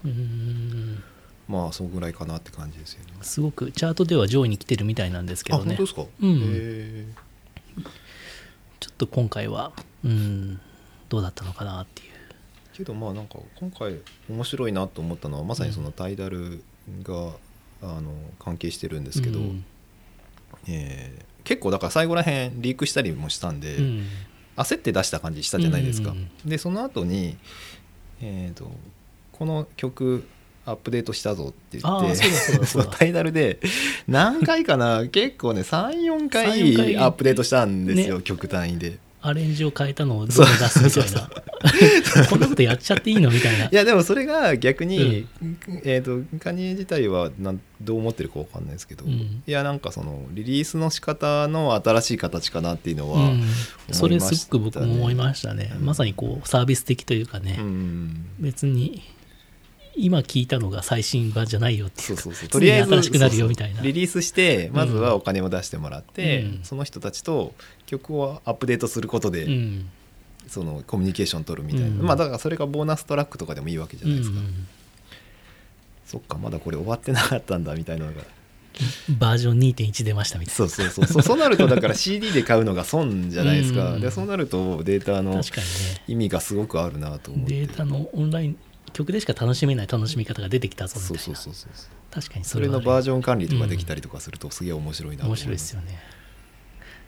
[1.48, 3.12] まあそのぐらいかなって感じですよね。
[3.22, 5.74] すごくチャートでは上位に来てるみたいなんですけどね。
[5.74, 6.40] あ本当ですか、うん。
[6.55, 7.07] へ
[8.82, 9.70] ちょっと今回は
[10.04, 10.60] うん
[11.08, 12.08] どうだったのかなっていう。
[12.74, 16.64] ーけどまあなんか今回面白いなと思ったのはまさにそのタイダル
[17.04, 17.30] が、
[17.80, 19.64] あの関係してるんですけど、うん。
[20.68, 24.06] えー結構だから最後らへんリークしたりもしたんで、うん。
[24.56, 26.48] 焦って出した感じしたじゃないですか、うんうん。
[26.48, 27.36] でその後に
[28.20, 28.70] えー、と
[29.32, 30.24] この曲
[30.64, 32.90] アップデートしたぞって言ってそうだそうだそうだ。
[32.96, 33.59] タイダルで
[34.07, 38.22] 何回かな 結構ね34 3-4回回アップデートしたんですよ、ね。
[38.22, 38.98] 曲単位で。
[39.25, 41.31] アレンジを変えたのをどんどん出すみたいな。
[42.29, 43.66] こんなことやっちゃっていいのみたいな。
[43.66, 45.27] いやでもそれが逆に、
[45.85, 49.12] えー、とカニエ自体はなんどう思ってるかわかんないですけど、うん。
[49.12, 53.44] いやなんかそのリリースの仕方の新しい形かなっていうのは、うん、
[53.92, 55.72] それすごく僕も思いましたね。
[55.77, 58.27] うんまさにこうサービス的というかね、うん。
[58.40, 59.03] 別に
[59.96, 62.48] 今聞いたのが最新版じゃないよっていそうそうそう。
[62.48, 63.83] 常に新しくなるよみたいな。
[63.83, 66.61] リリースしてまずはお金を出してもらって、うん。
[66.62, 67.55] その人たちと
[67.87, 69.88] 曲をアップデートすることで、うん。
[70.48, 72.02] そのコミュニケーション取るみたいな、うん。
[72.02, 74.66] まあだからそれがボーナストラックとかでもいいわけじゃないですか、うん
[76.05, 78.20] そっかまだこれ終わってなかったんだみたいなのが。
[79.18, 81.22] バージョン2.1出ましたみたいそうそうそうそう。
[81.22, 84.00] そうなるとだから CD で買うのが損じゃないですか、うん。
[84.02, 85.40] でそうなるとデータなの
[86.07, 87.61] 意味がすごくあるなと思って。
[87.61, 88.59] データのオンライン
[88.92, 91.22] 曲でしか楽しめない楽しみ方が出てきたぞみたいな。
[91.22, 95.98] そうそうそうそう確かにそれのバージョン管理とかできたりとかするとすげえ面白いなと思面白いですよね。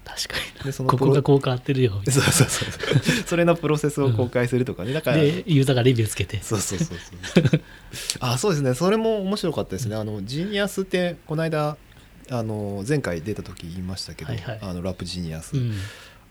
[0.05, 3.25] 確かにでそのここがこう変わってるよみたいそうそうそうそう。
[3.27, 6.43] それのプロセスを公開するとかね、だからなでユーザーがレビューつけて。
[6.43, 7.61] そうそうそうそう。
[8.21, 8.75] あそうですね。
[8.75, 9.97] それも面白かったですね。
[9.97, 11.79] あのジーニアスってこの間
[12.31, 15.73] あの前回出た時言いましたけど、あのラップジーニアス、うん。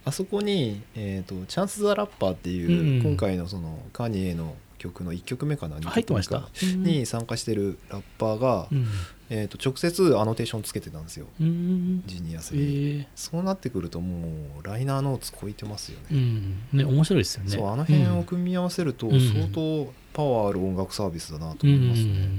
[0.05, 3.03] あそこに、えーと「チャンス・ザ・ラッパー」っていう、うん。
[3.03, 6.83] 今回のそのカニエの曲の1曲目かな2曲目か入ってましたうん。
[6.83, 8.87] に参加してるラッパーが、うん。
[9.29, 11.27] えー、と直接アノテーションつけてたんですよ。
[11.39, 12.03] うん。
[12.05, 14.27] ジーニアスえに、ーそうなってくるとも
[14.59, 16.57] うライナーノーツ超えてますよね、うん。
[16.73, 17.49] ね面白いですよね。
[17.49, 19.19] そうあの辺をうん組み合わせるとうん。
[19.19, 22.29] 相当パワーある音楽サービスだなとうん思いますね、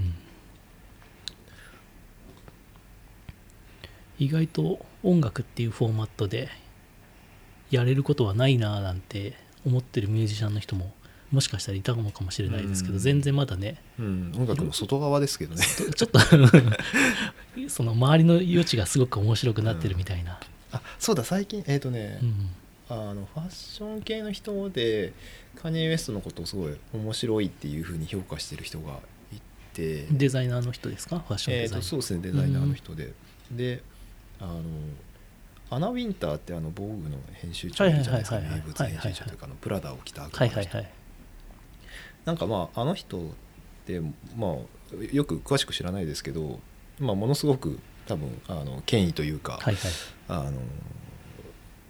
[4.18, 6.48] 意外と音楽っていうフォーマットで
[7.70, 9.35] やれることはないなぁなんて
[9.66, 10.92] 思ってるミュージシャンの人も
[11.32, 13.00] もしかしたらいたのかもしれないですけど、うん。
[13.00, 13.82] 全然まだね。
[13.98, 15.64] うん、音楽の外側ですけどね。
[15.96, 16.18] ちょ っと
[17.68, 20.40] その周りの余地がすごく面白くなってるみたいな、
[20.72, 22.50] あそうだ最近えっ、とね、うん
[22.88, 25.14] あのファッション系の人で
[25.56, 28.98] カニエ・ウエストのことをすごい面白いっていうふうに評価してる人が
[29.32, 29.37] い
[29.72, 30.06] て。
[30.10, 31.18] デザイナーの人ですか？
[31.20, 33.12] ファッションえー、デザイン、とそうですねデザイナーの人で、
[33.50, 33.82] で
[34.38, 34.62] あの
[35.70, 38.38] アナ・ウィンターってあの防具の編集長じゃないですか。
[38.38, 40.92] 名物編集長というかあのプラダを着た悪魔の人はいはいはい
[42.24, 43.20] なんかまああの人っ
[43.87, 44.00] て
[44.37, 46.60] まあよく詳しく知らないですけど、
[46.98, 49.92] まあ、ものすごく多分あの権威というか、はいはい。
[50.28, 50.52] あの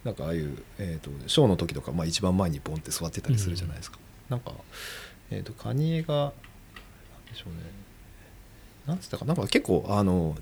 [0.05, 4.53] なんかああいう、えー、とショーの時とか、まあ、一番前にボンって座ってたりするじゃないですか、なんか、
[5.31, 6.33] えー、とカニエがなん
[7.33, 7.61] でしょうね。
[8.87, 9.33] なんつったかな。
[9.33, 10.37] んか結構あの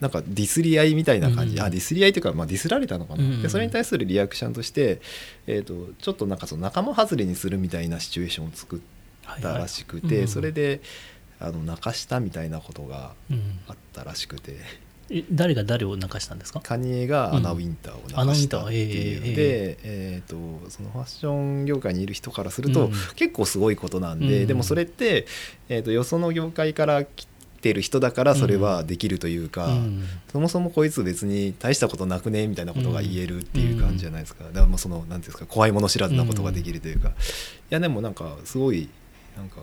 [0.00, 5.00] なんかディスり合いみたいな感じ、うんあディスり合いというか、まあ、ディスられたのかな、うんでそれに対するリアクションとして、
[5.46, 8.80] えー、とちょっとなんかその仲間外れにするみたいなシチュエーションを作っ
[9.40, 10.28] たらしくて、はいはいうん。
[10.28, 10.80] それで
[11.40, 13.60] あの泣かしたみたいなことがうん。
[13.68, 14.56] あったらしくて。
[15.10, 16.60] え誰が誰を泣かしたんですか？
[16.60, 22.92] カニエがアナ・ウィンターを流したっていうので、えーとそのファッション業界にいる人からすると、うん。
[23.16, 24.46] 結構すごいことなんで、うん。
[24.46, 25.26] でもそれって、
[25.68, 27.26] えー、とよその業界から来
[27.60, 30.04] てる人だからそれはできるというか、うん。
[30.30, 37.12] そもそもこいつ別に大したことなくねみたいなことが言えるっていう感じじゃないですか、だからもうそのなんていうんですか怖いもの知らずなことができるというか、い
[37.70, 38.88] やでもなんかすごい
[39.36, 39.60] なんか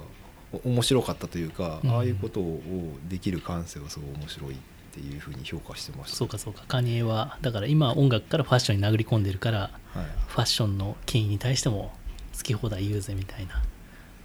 [0.51, 1.91] お面白かったというか、うん。
[1.91, 2.61] ああいうことを
[3.07, 4.57] できる感性はすごい面白いっ
[4.91, 6.17] ていうふうに評価してました。
[6.17, 6.63] そうかそうか。
[6.67, 10.05] カニエはだから今音楽からファッションに殴り込んでるからはい。
[10.27, 11.91] ファッションの権威に対しても
[12.35, 13.61] 好き放題言うぜみたいな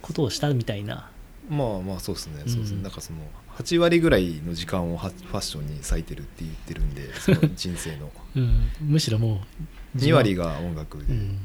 [0.01, 1.09] ことをしたみたいな。
[1.49, 2.83] まあまあそうですね、そうですうんね。
[2.83, 3.19] なんかその
[3.57, 8.11] 8割ぐらいの時間をはファッションに割いてるって言ってるんでその人生の。
[8.35, 9.43] うん、むしろも
[9.95, 11.39] う2割が音楽で、うん。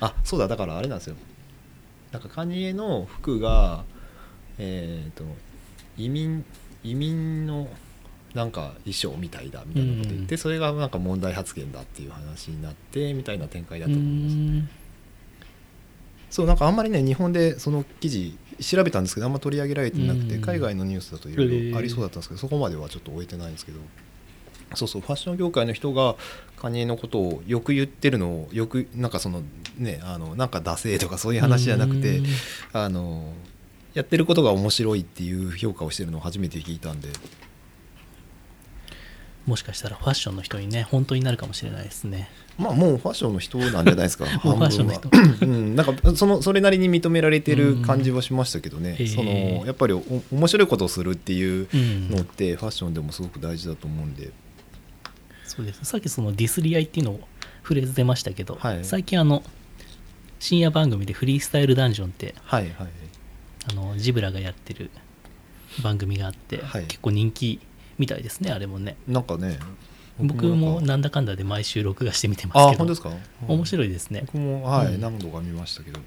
[0.00, 0.48] あそうだ。
[0.48, 1.16] だからあれなんですよ
[2.12, 3.84] なんかカニエの服が
[4.58, 5.24] えっ、と
[5.96, 6.44] 移民
[6.82, 7.68] 移民の
[8.34, 14.68] なんか衣装みたいだみたいなこと言って、それがなんか問題発言だっていう話になってみたいな展開だと思います、うん
[16.30, 23.80] そうなんかあんまりね日本でその記事調べたんですけどあんま取り上げられてなくて、うん海外のニュースだといろいろありそうだったんですけど、そこまではちょっと終えてないんですけど
[24.74, 26.16] そうそうファッション業界の人が
[26.56, 29.42] カニエのことをよく言ってるのをよくなんかその
[29.78, 32.26] ねあのなんかダセーとかそういう話じゃなくてうん
[32.72, 33.32] あの
[33.94, 37.08] やってることが面白いっていう評価をしてるのを初めて聞いたんで。
[39.46, 42.28] もしかしたらファッションの人にね本当になるかもしれないですね。
[42.58, 44.26] まあもうファッションの人なんじゃないですか。
[44.44, 45.08] もうファッションの人。
[45.40, 49.08] うん、なんかそのそれなりに認められてる感じはしましたけどね、うん。
[49.08, 52.10] そのやっぱりお面白いことをするっていううん。
[52.10, 54.30] のってファッションでもすごく大事だと思うんで、
[55.46, 55.80] そうです。
[55.84, 57.20] さっきそのディスり合いっていうのを
[57.62, 58.84] フレーズ出ましたけど、はい。
[58.84, 59.42] 最近あの
[60.38, 62.88] 深夜番組でフリースタイルダンジョンってはいはい。
[63.70, 64.90] あのジブラがやってる
[65.82, 66.84] 番組があって、はい。
[66.84, 67.60] 結構人気
[67.98, 68.96] みたいですねあれもね。
[69.06, 69.58] なんかね
[70.18, 73.10] 僕もなんだかんだで毎週録画して見てあますけど本当ですか？
[73.46, 74.22] 面い白いですね。
[74.26, 75.00] 僕もはい、うん。
[75.00, 76.00] 何度か見ましたけど。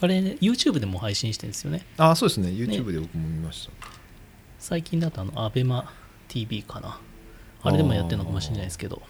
[0.00, 1.86] あれ YouTube でも配信してるんですよね。
[1.96, 2.48] あそうですね。
[2.48, 3.72] YouTube で僕も見ました、
[4.58, 6.98] 最近だとあの ABEMATV かな。
[7.62, 9.00] あれでもやってるのかもしれないですけど。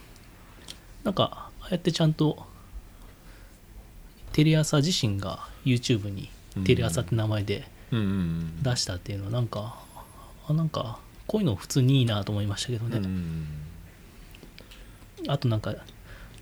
[1.02, 2.46] なんかああやってちゃんと
[4.34, 6.28] テレ朝自身が YouTube に
[6.64, 9.76] テレ朝って名前で出したっていうのはなんか
[10.48, 13.46] あなんかこういうの普通にいいなと思いましたけどね、うん
[15.26, 15.74] あとなんか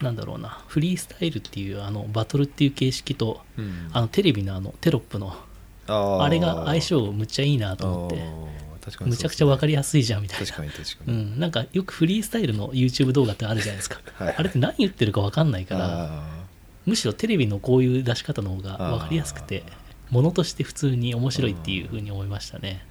[0.01, 0.61] なんだろうな。
[0.67, 3.91] フリースタイルっていうあのバトルっていう形式とうん。
[3.93, 5.37] あのテレビのあのテロップの
[5.87, 8.17] あれが相性むっちゃいいなと思って。
[8.85, 10.47] 確かにむちゃくちゃ分かりりやすいじゃんみたいな。
[10.47, 14.01] 確かに確かに、うん、なんかよくフリースタイルの YouTube 動画ってあるじゃないですか。
[14.19, 16.42] はいあれって何言ってるか分かんないからあ
[16.87, 19.65] むしろテレビのこういう出し方の方が分かりやすくて
[20.11, 22.85] ものとして普通に面白いっていうふうに思いましたね。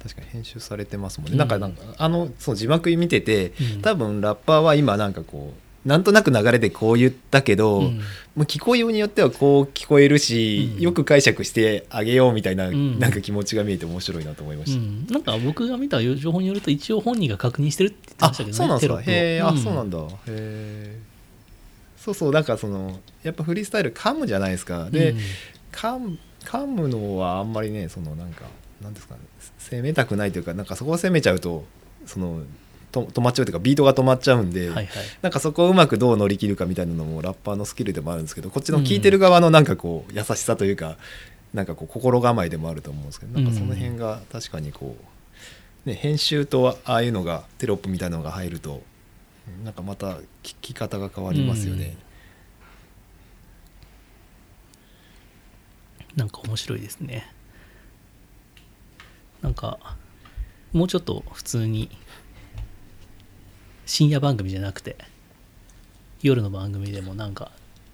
[0.00, 1.48] ー確かに編集されてますもんね、うんなん。
[1.48, 3.82] かなんかあのそう字幕見てて、うん。
[3.82, 7.98] 多分ラッパーは今なんかこうなんとなく流れでこう言ったけど、うん。
[7.98, 8.02] も
[8.38, 10.82] う聞こえようによってはこう聞こえるし、うん。
[10.82, 12.98] よく解釈してあげようみたいな、ん。
[12.98, 19.00] なんか気持ちが見えて面白いなと思いました、うん、なんか僕が見た情報によると一応本人が確認してるって言ってあましたけどねそうなんですか。
[19.12, 19.58] へえ、あうん。
[19.58, 19.98] そうなんだ。
[19.98, 20.98] へえ
[22.02, 24.90] そうそうなんかそのやっぱフリースタイル噛むじゃないですか。
[24.90, 25.18] で、うん。
[25.70, 28.42] 噛む噛むのはあんまりねそのなんか
[28.82, 29.20] なんですかね
[29.58, 31.64] 攻めたくないというかなんかそこを攻めちゃうと
[32.04, 32.42] その
[32.90, 34.86] と止まっちゃうというかビートが止まっちゃうんで、はいはい。
[35.22, 40.96] なんかそこをうまくどう乗り切るかみたいなのもラッパーのスキルでもあるんですけどこっちの聞いてる側のなんかこう優しさというか
[41.54, 44.96] なんかこう心構えでもあると思うんですけどなんかその辺が確かにこ
[45.86, 48.82] う、ね、編集とああいうのがテロップみたいなのが入ると
[49.64, 51.96] なんかまた聞き方が変わりますよね。
[56.16, 57.32] なんか面白いですね。
[59.40, 59.78] なんか
[60.72, 61.90] もうちょっと普通に
[63.86, 64.96] 深夜番組じゃなくて
[66.22, 67.50] 夜の番組でもなんか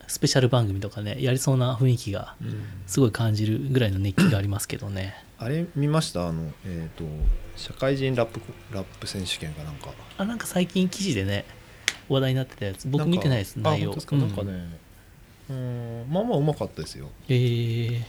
[0.07, 2.63] スペシャル番組とかねやりそうな雰囲気がうん。
[2.87, 6.29] すごい感じるぐらいの熱気がありますけどねあれ見ました？
[6.29, 7.05] あの、えー、と
[7.57, 8.41] 社会人ラップ
[8.73, 9.91] ラップ選手権かなんか。
[10.17, 11.45] あなんか最近記事でね
[12.09, 12.89] 話題になってたやつ。
[12.89, 13.91] 僕見てないです内容。
[13.91, 14.49] なんかあ本当ですか、うん。
[14.49, 14.79] なんかね
[15.51, 17.09] うんまあまあうまかったですよ。
[17.29, 18.03] えー。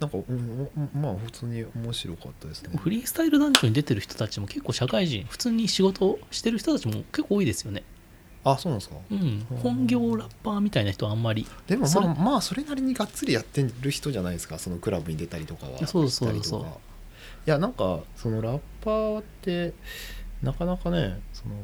[0.00, 2.70] なんか、うん、おまあ普通に面白かったですね。
[2.76, 7.82] フリースタイルダンジョンに出てる人たちも結構社会人普通に仕事をしてる人たちも結構多いですよね
[8.52, 8.96] あそうなんですか？
[9.10, 9.46] うん。
[9.62, 11.46] 本業ラッパーみたいな人はあんまり。
[11.66, 14.58] でもまあまあそれなりにがっつりやってる人じゃないですか？
[14.58, 15.86] そのクラブに出たりとかは。
[15.86, 16.62] そうそうそう。
[16.62, 16.64] い
[17.46, 19.72] やなんかそのラッパーって
[20.42, 21.54] なかなかねその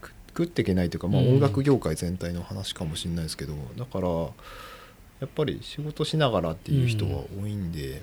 [0.00, 1.28] く食っていけないというか、まあ、うん。
[1.34, 8.02] 音楽業界全体の話かもしれないですけど、だからやっぱり仕事しながらっていう人が多いんで、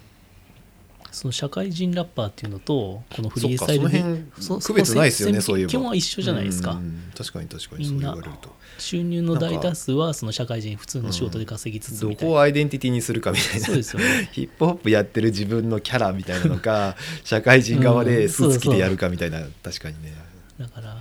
[1.12, 5.70] その社会人ラッパーっていうのとこのフリースタイルので辺区別ないですよねそういえば。
[5.70, 8.50] 基本は一緒じゃないですか、うん確かに確かにそう言われると。
[8.80, 13.66] 収入の大多数はその社会人普通の仕事で稼ぎつつどみたいな、こをアイデンティティにするかみたいな。
[13.68, 14.30] そうですよね。
[14.34, 20.16] ヒップホップやってる自分のキャラみたいなのか社会人側でスーツ着てやるかみたいな、確かにね。
[20.60, 20.98] だから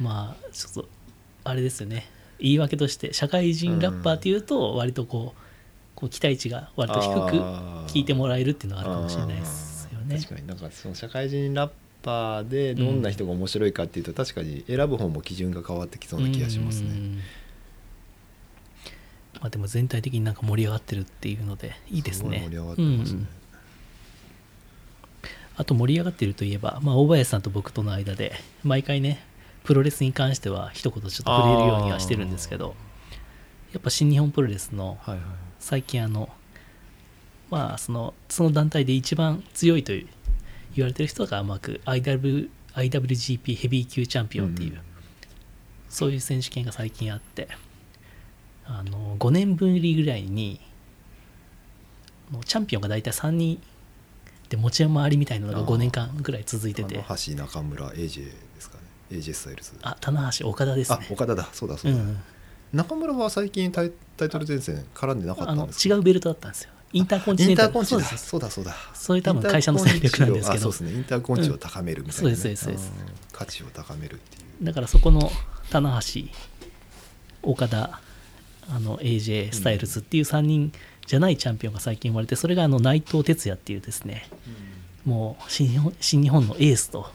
[0.00, 0.88] まあちょっと
[1.44, 2.10] あれですよね。
[2.38, 5.43] 言い訳として社会人ラッパーっていうと割とこう
[5.94, 7.36] こう期待値が割と低く
[7.92, 10.16] 聞いてもらえるっていうのがあるかもしれないですよね。
[10.18, 11.70] 確かになんかその社会人ラッ
[12.02, 12.48] パー。
[12.48, 13.02] でどん。
[13.02, 16.90] な人が面白いかっていうと、確かに選ぶ方も基準が変わってきそうな気がしますね。
[16.90, 17.18] うん。
[19.40, 22.40] まあでも全体的になんか盛り上がってるっていうのでいいですね。
[22.44, 23.18] ご盛り上がってますね。
[23.20, 23.28] うん。
[25.56, 28.32] あと盛り上がってるといえば、まあ、大林さんと僕との間で
[28.64, 29.24] 毎回ね
[29.62, 32.74] プロレスに関しては一言ちょっと触れるようにはしてるんですけど
[33.72, 34.98] やっぱ新日本プロレスの
[35.64, 36.28] 最近あの
[37.50, 40.08] まあそのその団体で一番強いという
[40.76, 44.80] 言われてる人がうまく IW IWGP ヘビー級チャンピオンっていう、うん。
[45.88, 47.48] そういう選手権が最近あって
[48.66, 50.60] あの5年ぶりぐらいに
[52.44, 53.62] チャンピオンが大体3人
[54.50, 55.66] で持ち回りみたいなのがあー。
[55.66, 56.96] 5年間ぐらい続いてて。
[56.96, 58.82] 棚橋中村 AJ ですかね。
[59.18, 59.72] AJ スタイルズ。
[59.80, 61.48] あ棚橋岡田ですあね岡田だ。
[61.54, 62.22] そうだそううだ、ん
[62.74, 66.70] 中村は最近タイタイトル前線絡んでなかったんです違うベルトだったんですよ。
[66.92, 67.84] インターコンチネンタル。
[67.84, 68.28] そうです。
[68.28, 68.74] そうだそうだ。
[68.94, 70.62] そういう多分会社の戦略なんですけど。
[70.62, 70.92] そうですね。
[70.92, 72.30] インターコンチを高めるみたいな、ね。
[72.30, 72.92] うんそうですそうです。
[72.96, 73.14] うん。
[73.32, 74.64] 価値を高めるっていう。
[74.64, 75.30] だからそこの
[75.70, 76.20] 棚橋
[77.42, 78.00] 岡田
[78.68, 80.72] あの AJ スタイルズっていう3人
[81.06, 84.28] じゃないチャンピオンが最近生まれてそれがあの内藤哲也っていうですね。
[85.04, 87.10] もう新日本新日本のエースと。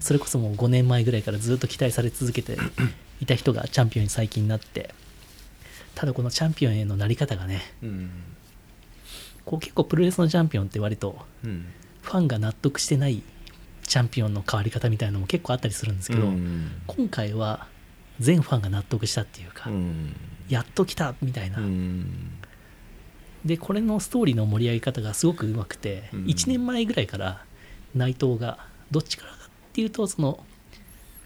[0.00, 2.56] それこそもう5年前ぐらいからずっと期待され続けて
[3.22, 4.92] いた人がチャンピオンに最近なって
[5.94, 8.10] ただこのチャンピオンへのなり方がねうん。
[9.44, 11.66] こう結構プロレスのチャンピオンって割とうん。
[12.02, 13.22] ファンが納得してない
[13.86, 16.82] チャンピオンの変わり方みたいなのも結構あったりするんですけど、うん。
[16.88, 17.68] 今回は
[18.18, 20.16] 全ファンが納得したっていうか、うん。
[20.48, 22.32] やっと来たみたいな、うん。
[23.44, 26.24] でこれのストーリーの盛り上げ方がすごくうまくて、うん。
[26.24, 27.44] 1年前ぐらいから
[27.94, 30.44] 内藤がどっちからかっていうとその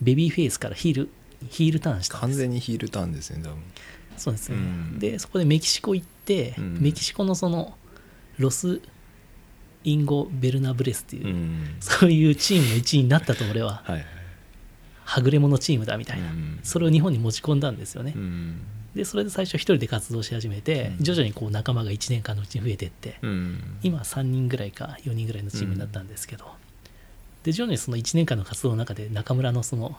[0.01, 1.11] ベビーフェイスからヒール
[1.51, 3.59] ヒールターンしたん完です全にヒールターンですね多分。
[4.17, 4.99] そうですね、うん。
[4.99, 6.79] でそこでメキシコ行って、うん。
[6.81, 7.77] メキシコのその
[8.39, 8.81] ロス・
[9.85, 11.77] インゴベルナブレスっていう、うん。
[11.81, 13.83] そういうチームの一員になったと俺は。
[13.85, 14.05] はい
[15.09, 16.59] はぐれ者チームだみたいな、うん。
[16.65, 18.61] それを日本に持ち込んだんですよね、うん。
[18.97, 21.05] でそれで最初一人で活動し始めて、うん。
[21.05, 23.79] 徐々にこう仲間が1年間のうちに増えていって、うん。
[23.85, 26.47] 今3人ぐらいか4人ぐらいのチームになったんですけど、
[27.45, 29.97] で徐々にその1年間の活動の中で中村のその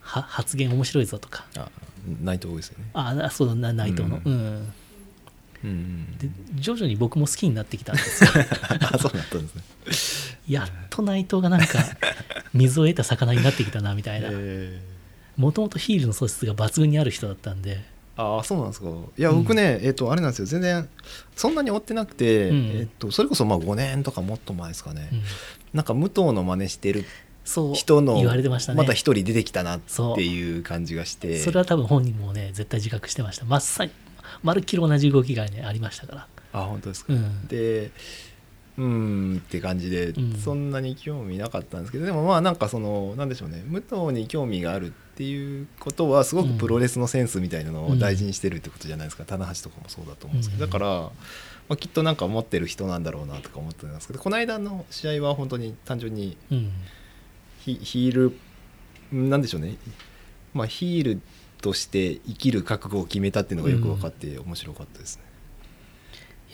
[0.00, 1.46] は発言面白いぞとか。
[1.56, 1.68] あ
[2.22, 2.90] 内藤ですよね。
[2.94, 4.72] ああそうだな内藤の、ううん。
[5.62, 8.30] うんで徐々に僕も好きになってきたんですよ。
[8.92, 10.38] あそうだったんですね。
[10.48, 11.66] やっと内藤がなんか
[12.54, 14.28] 水を得た魚になってきたなみたいな。
[14.32, 14.80] え
[15.36, 17.82] もともとヒールの素質が抜群にある人だったんで。
[18.16, 18.88] ああそうなんですか。
[19.16, 19.42] いやうん。
[19.42, 20.46] 僕ね、えっとあれなんですよ。
[20.46, 20.88] 全然
[21.36, 22.70] そんなに追ってなくて、うん。
[22.74, 25.22] えっとそれこそまあ5年とかもっと前ですかね、うん。
[25.74, 27.04] なんか武藤の真似してる
[27.74, 28.84] 人の言われてましたね。
[28.84, 31.38] た一人出てきたなっていう感じがして。
[31.38, 33.44] それは多分本人もね絶対自覚してました。
[33.44, 33.90] まっさに
[34.42, 36.26] まるっきり同じ動きがねありましたから。
[36.52, 37.46] あ本当ですか、うん。
[37.48, 37.90] で
[38.78, 38.84] うー
[39.34, 40.34] んって感じで、うん。
[40.34, 43.62] そんなに興味なかったんですけどでもまあなんかそのなんでしょうね。
[43.66, 50.70] 武藤に興味があるっていうことはすごくプロレスのセンスみたいなのを大事にしてるってことじゃないですか、棚橋とかもそうだと思うんですけど、うん。
[50.70, 50.88] だから、
[51.68, 56.72] まあ、きっとなんか持ってる人なんだろうなとか思ってたんですけどこの間の試合は本当に単純にうん
[57.60, 58.36] ヒヒール
[59.12, 59.76] なんでしょうね。
[60.52, 61.20] まあヒール
[61.60, 65.24] として生きる覚悟を決めたっていうのがよく分かって面白かったですね。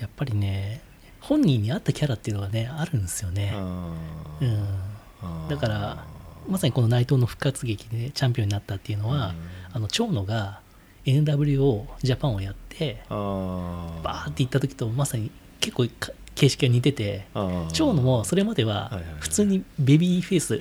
[0.00, 0.82] やっぱりね
[1.20, 3.94] 本人に合ったキャラっていうのがねあるんですよね、あ
[4.40, 5.46] うー。
[5.46, 6.06] ん、だから
[6.48, 9.34] まさにこの内藤の復活劇でチャンピオンになったっていうのは、
[9.72, 10.60] あの長野が
[11.04, 15.30] NWO ジャパンをやってバーって行った時とまさに
[15.60, 17.70] 結構か形式が似ててあー。
[17.72, 20.60] 長野もそれまでは普通にベビーフェイス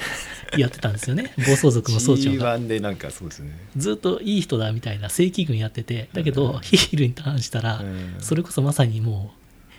[0.57, 1.33] やってたんですよね。
[1.37, 3.51] 暴走族の総長が G1 でなんかそうですね。
[3.77, 6.35] ずっといい人だみたいな正規軍やっててだけうん。
[6.35, 8.15] どヒールにターンしたらうん。
[8.19, 9.33] それこそまさにも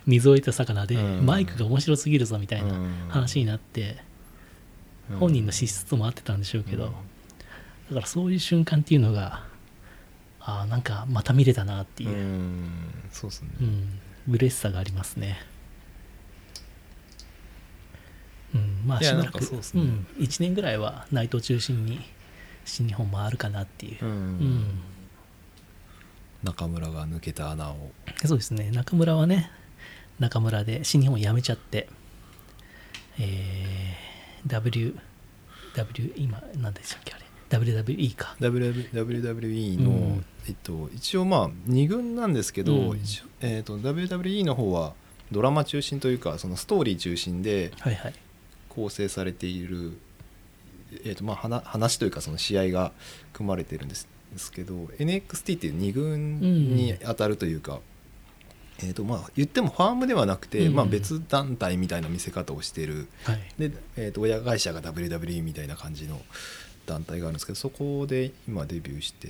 [0.05, 1.25] う水を得た魚でうん。
[1.25, 2.91] マイクが面白すぎるぞみたいなうん。
[3.09, 3.97] 話になって
[5.19, 6.93] 本人の資質も合ってたんでしょうけど
[7.89, 9.45] だからそういう瞬間っていうのが
[10.41, 12.09] ああなんかまた見れたなっていう。
[12.09, 12.69] う、ん。
[13.11, 13.49] そうですね。
[13.61, 13.99] うん、
[14.35, 15.39] 嬉しさがありますね。
[18.55, 21.99] うん、まあしばらく、なんかそうん、1年ぐらいは内藤中心に
[22.65, 24.11] 新日本もあるかなっていう、うん。
[24.11, 24.79] うん。
[26.43, 27.91] 中村が抜けた穴を。
[28.25, 28.71] そうですね。
[28.71, 29.51] 中村はね
[30.19, 31.87] 中村で新日本辞めちゃって
[33.19, 34.95] えー、W
[35.75, 37.25] W 今何でしたっけあれ。
[37.49, 38.35] WWE か。
[38.39, 40.25] WW WWE の、うん。
[40.47, 43.01] えっと、一応まあ2軍なんですけど、うん。
[43.41, 44.93] えっと WWE の方は
[45.31, 48.13] ドラマ中心というかそのストーリー中心ではいはい
[48.77, 49.97] 構成されている、
[51.03, 52.91] えっとまあ、話話というかその試合が
[53.33, 56.39] 組まれてるんですですけど NXT っていう2軍
[56.75, 57.79] に当たるというか、
[58.83, 63.07] えっとまあ言ってもファームではなくて、うんまあ、別団体みたいな見せ方をしている。
[63.23, 63.39] はい。
[63.57, 66.21] で、えー、と親会社が WWE みたいな感じの
[66.85, 69.29] 団体があるんですけどそこで今デビューして。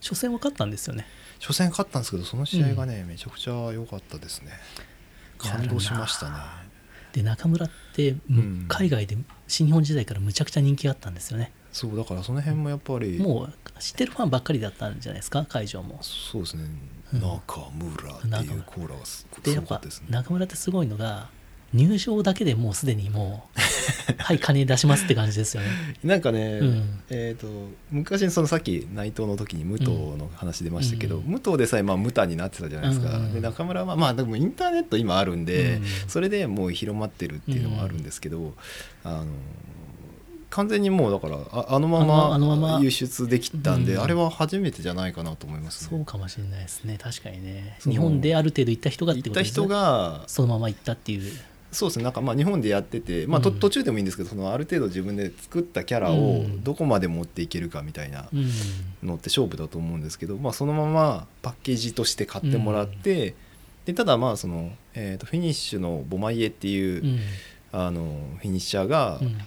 [0.00, 1.06] 初戦分かったんですよね。
[1.40, 4.52] 初戦勝ったんですけどその試合がね、めちゃくちゃ良かったですね。
[5.38, 6.67] 感動しましたね
[7.18, 8.66] で中村って、ん。
[8.68, 9.16] 海外で
[9.46, 11.52] 新日本時代からむちゃくちゃ人気があったんですよね。
[11.72, 13.18] そうだからその辺もやっぱり。
[13.18, 15.44] もう知ってるファンばっかりだったんじゃないですか？
[15.44, 15.98] 会場も。
[16.02, 16.64] そうですね、
[17.12, 17.20] うん。
[17.20, 20.06] 中村っていうコーラがすごかったですね。
[20.10, 21.28] 中村ってすごいのが
[21.74, 23.60] 入場だけでもうすでにもう
[24.18, 25.68] はい金出しますって感じですよね。
[26.04, 27.00] なんかね、うん。
[27.10, 27.46] えー、と
[27.90, 31.22] 昔そのさっき内藤の時に武藤の話出ましたけど、うん。
[31.24, 33.32] 武藤でさえまあ無駄になってたじゃないですか、うん。
[33.32, 35.84] で中村はまあでもインターネット今あるんで、うん。
[36.08, 38.54] それでもう広まってるっていうのもあるんですけど、
[39.04, 39.26] あの
[40.50, 44.02] 完全にもうだからああのまま輸出できたんで、うん。
[44.02, 45.90] あれは初めてじゃないかなと思いますね。
[45.90, 46.98] そうかもしれないですね。
[47.00, 47.78] 確かにね。
[47.82, 49.64] 日本である程度行った人がって行ったことですね。
[49.64, 51.32] 人がそのまま行ったっていう
[51.70, 52.04] そうですね。
[52.04, 53.58] なんかまあ日本でやってて、まあ、とうん。
[53.58, 56.62] 途中でもいいんですけどそのある程度自分で作ったキャラうをん。
[56.64, 58.48] どこまで持っていけるかみたいなうん。
[59.06, 63.34] のって勝負だと思うんですけど、まあ、そのままパッケージとして買ってもらって、
[63.84, 67.18] でただまあその、えー、とフィニッシュのボマイエっていう、うん。
[67.70, 68.02] あの
[68.38, 69.38] フィニッシャーが、うん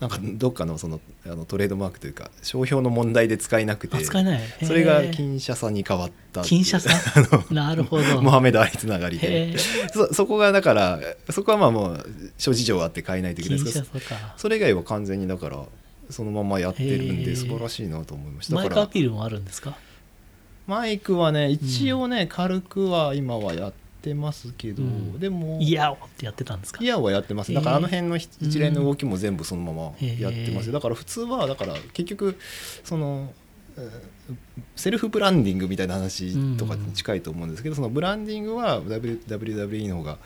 [0.00, 4.40] なんかどっかのそのあのトレードマークというか商標の問題で使えなくてあ使えない。
[4.62, 8.20] それが金シャサに変わった金シャサなるほど。
[8.20, 9.58] モハメド・アリつながりへでえ。
[9.92, 14.00] そそこがだからそこはまあもう諸事情あって変えないといけない金ですけど
[14.36, 15.62] それ以外は完全にだから
[16.10, 18.56] そのままやってるんで素晴らしいなと思いました。
[18.56, 19.76] マイクだからアピールもあるんですか？
[20.66, 25.18] マイクはね一応ね、軽くは今はやってますけど、うん。
[25.18, 26.84] でもイヤオってやってたんですか？
[26.84, 27.54] イヤーはやってます。
[27.54, 30.70] だからあの辺の一連の動きも全部そのままやってます。
[30.70, 32.36] だから普通はだから結局
[32.82, 33.32] その
[33.76, 33.90] うん
[34.76, 40.18] セルフブランディングみたいな話とかに近いと思うんですけど、そのブランディングは WWE の方が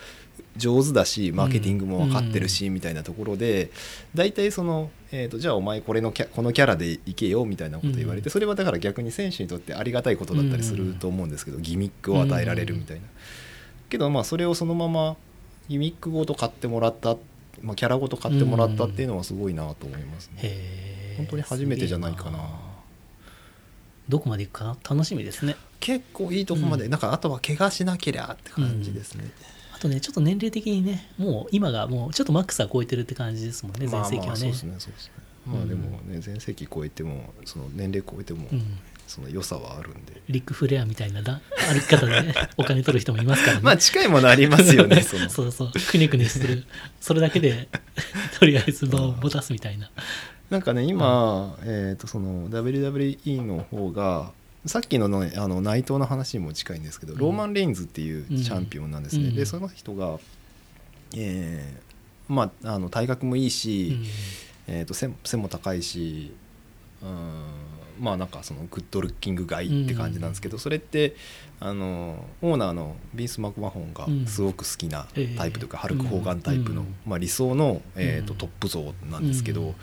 [0.57, 3.71] 上手だしマーケティングも分かってるし、みたいなところで
[4.15, 8.31] 大体その、えー、とじゃあお前これのキャこのキャラでいけよみたいなこと言われて、うん。
[8.31, 13.03] それはだから逆に選手にとってありがたいことだったりすると思うんですけど、ギミックを与えられるみたいな。
[13.89, 15.17] けどまあそれをそのまま
[15.69, 17.17] ギミックごと買ってもらった、
[17.63, 20.35] まあ、キャラごと買ってもらったっていうのはすごいなと思いますね。
[20.43, 22.39] へえ本当に初めてじゃないかな。
[24.09, 24.77] どこまで行くかな？
[24.89, 25.57] 楽しみですね。
[25.81, 26.91] 結構いいとこまで、うん。
[26.91, 29.31] なんかあとは怪我しなけりゃって感じですね。
[29.75, 34.51] あとねちょっと年齢的にねもう今がもうちょっとマックスは超えてるって感じですもんねまあまあそう全盛期はね。
[34.51, 35.13] ですねそうですね。
[35.47, 38.79] まあでもね全盛期超えてもその年齢超えてもうん
[39.09, 40.21] その良さはあるんで。
[40.29, 41.41] リック・フレアみたいなだ
[41.73, 43.63] 歩き方でねお金取る人もいますからね。
[43.65, 45.03] まあ近いものありますよね。
[45.03, 45.73] そうそう。
[45.73, 46.65] くねくねする。
[47.01, 47.69] それだけで
[48.39, 49.91] とりあえず場を持たすみたいな。
[50.51, 54.31] なんかね今、えー、とその WWE の方が
[54.67, 57.19] さっきの,、ね、あの内藤の話にも近いんですけど、うん。
[57.19, 59.35] ローマン・レインズっていうチャンピオンなんですね、うん。
[59.35, 60.19] でその人が、
[61.17, 61.89] えー
[62.29, 63.99] まあ、あの体格もいいし、
[64.67, 66.33] えー、と背背も高いし
[67.03, 71.17] うんまあなんかそのグッドルッキングガイって感じなんですけど、それって
[71.61, 76.95] あのオーナーのビンス・マクマホンがすごく好きなタイプというか、ええハルク・ホーガンタイプの、うん。
[77.07, 78.39] まあ、理想の、えー、とうん。
[78.39, 79.75] トップ像なんですけど、うん。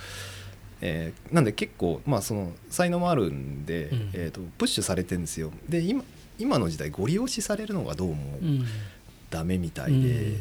[0.81, 4.09] えーなんで結構、まあ、その才能もあるんで、うん。
[4.13, 5.51] えー、とプッシュされてるんですよ。
[5.67, 6.03] で今
[6.37, 8.65] 今の時代ご利用しされるのがどうもうん。
[9.29, 10.37] ダメみたいで、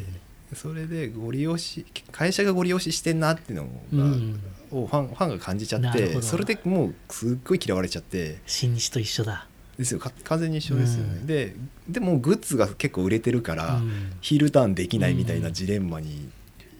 [0.53, 4.39] それでご利用し会社がご利用ししてんなっていうのが、うん
[4.83, 8.39] をファンファンが感じちゃってそれでもうすっごい嫌われちゃって。
[8.45, 9.47] 新日と一緒だ。
[9.77, 9.99] ですよ。
[9.99, 11.27] か完全に一緒ですよね、うん。
[11.27, 11.55] で
[11.89, 14.13] でもグッズが結構売れてるから、うん。
[14.21, 16.29] ヒールターンできないみたいなジレンマに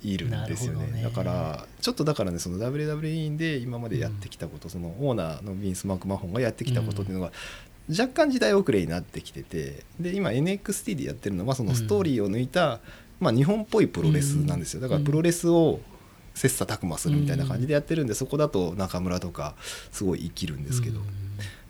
[0.02, 1.04] いるんですよね,、なるほどね。
[1.04, 7.32] だからちょっとだからねその WWE で今までやってきたこと、そのオーナーのビンス・マクマホンがやってきたことっていうのが、
[7.90, 12.80] 若干時代遅れになってきててで今 NXT でやってるのはそのストーリーを抜いた、
[13.20, 14.82] まあ、日本っぽいプロレスなんですよ。
[14.82, 15.80] だからプロレスを
[16.36, 19.56] 切磋琢磨するみたいな感じでやってるんでそこだと中村とか
[19.92, 21.06] すごい生きるんですけど、うん。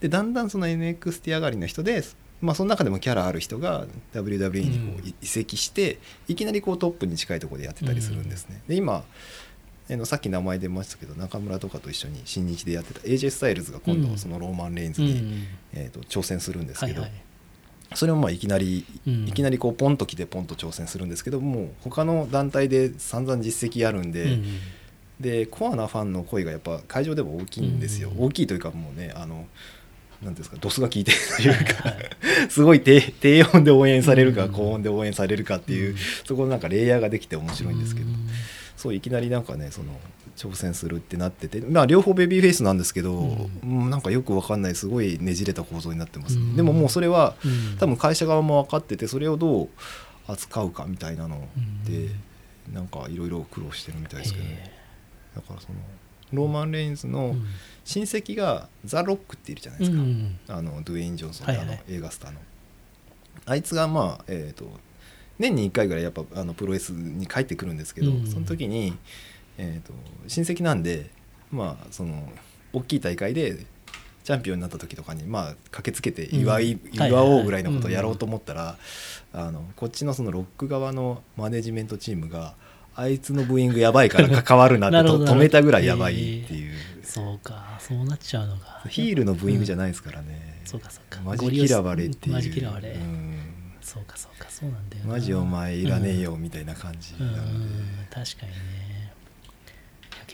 [0.01, 2.03] でだんだんその NXT 上がりの人で、
[2.41, 8.61] まあ、その中でもキャラある人が WWE にこう移籍していきなりこうトップに近いところでやってたりするんですね。
[8.67, 9.03] で今
[9.87, 15.43] あのさっき名前出ましたけど中村とかと一緒に新日でやってた AJ スタイルズが今度そのローマン・レインズに、うん。
[15.73, 17.05] えー、と挑戦するんですけど、
[17.95, 19.27] それもまあいきなり、うん。
[19.27, 24.23] いきなりこうポンと来てポンと挑戦するんですけどもう他の団体で散々実績あるんで。
[24.23, 24.43] うん
[25.19, 29.47] でコアなファンの声がやっぱ会場でも大きいんですよ、うん大きいというかもうねあの
[30.21, 31.95] なんですかドスが効いてるというか、は
[32.47, 38.15] いすごい低低音で応援されるか、うん高音で応援されるかっていう、うんそこのなんかレイヤーができて面白いんですけど、うん。
[38.75, 39.97] そういきなりなんかねその
[40.35, 43.89] 挑戦するってなってて、まあ、両方ベビーフェイスなんですけど、ううん。
[43.89, 46.55] なんかよくわかんないすごいねじれた構造になってますね、うん。
[46.55, 47.77] でももうそれはうん。
[47.77, 49.69] 多分会社側も分かっててそれをどう
[50.27, 51.47] 扱うかみたいなの
[51.85, 52.09] で、
[52.73, 54.71] なんかいろいろ苦労してるみたいですけどね。
[55.35, 55.79] だからその
[56.33, 57.41] ローマン・レインズへのー
[57.85, 60.39] 親戚がザ・ロックっているじゃないですか、うん。
[60.47, 61.65] あのドゥエイン・ジョンソン、はいはい。
[61.67, 62.39] あの映画スターの。
[63.45, 64.67] あいつがまあえっ、と
[65.37, 68.27] 年に1回ぐらいやっぱあのプロレスに帰ってくるんですけど、うん。
[68.27, 68.97] その時に、
[69.57, 69.93] えー、と
[70.27, 71.09] 親戚なんで
[71.51, 72.29] まあその
[72.73, 73.65] 大きい大会で
[74.23, 78.77] チャンピオンになった時とかにまあ駆けつけて祝い、うんはい祝おうぐらいのことをやろうと思ったら、
[79.33, 82.55] あのこっちのそのロック側のマネジメントチームが
[82.95, 87.77] あいつのブーイングやばいから関 わるなって止めたぐらいやばいっていう、そうか。
[87.79, 91.21] そうなっちゃうのがヒールのブーイングじゃない、ですからね、そうかそうか。
[91.21, 92.33] マジ嫌われっていう。
[92.33, 92.89] マジ嫌われ。
[92.89, 93.39] うん。
[93.81, 94.47] そうかそうか。
[94.49, 95.11] そうなんだよな。
[95.11, 97.79] マジお前いらねえよみたいな感じうん、なので、うん。
[98.09, 98.84] 確かにね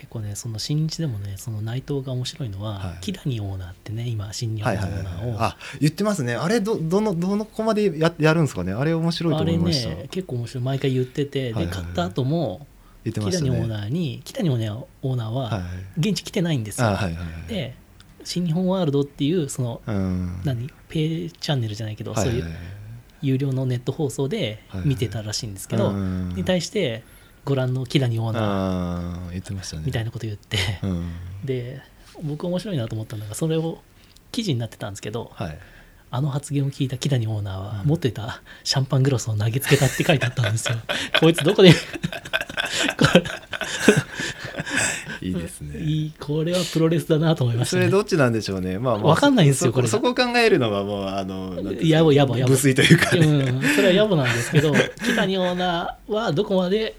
[0.02, 2.98] 結構ねその新日でもねその内藤が面白いのは、はい。
[3.02, 6.34] キラニオーナーってね今新日はい本のはいはいオーナーを、あ言ってますね。
[6.34, 8.74] あれどどのどの子までややるんですかね？
[8.74, 11.76] あれ面白いとあれ思いました、ね結構面白い毎回言ってて、はいはいはい。
[11.76, 12.66] で買った後も
[13.04, 13.50] 言ってましたね。
[13.52, 15.52] キラニオーナーにキラニオーナーオーナーはい。
[15.52, 15.62] は
[16.00, 17.76] 現地来てないんですよ、あはいはいはいで
[18.24, 20.42] 新日本ワールドっていうそのうん。
[20.44, 20.68] 何？
[20.90, 22.56] ペイチャンネルじゃないけど、はいはいそういう
[23.24, 26.30] 有料のネット放送で見てたらしいんですけど、うん。
[26.30, 27.04] に対して
[27.46, 29.84] ご覧の木谷オーナー言ってましたね。
[29.86, 31.12] みたいなこと言って、うん。
[31.44, 31.82] で
[32.24, 33.80] 僕面白いなと思ったのがそれを
[34.32, 35.58] 記事になってたんですけどはい。
[36.14, 37.88] あの発言を聞いた木谷オーナーはうん。
[37.88, 40.78] 持ってたシャンパングラスを投げつけたって書いてあったんですよ。
[41.20, 41.78] こいつどこで こ
[45.22, 45.80] いいですね。
[45.80, 47.84] れいいこれはプロレスだなと思いましたね。
[47.84, 48.80] それどっちなんでしょうね。
[48.80, 49.90] まあまあわかんないんですよそこれが。
[49.90, 56.96] そこを考えるのはもうあのやぼやぼやぼ無粋というかね、うん、それは野暮なんですけど木谷オーナーはどこまで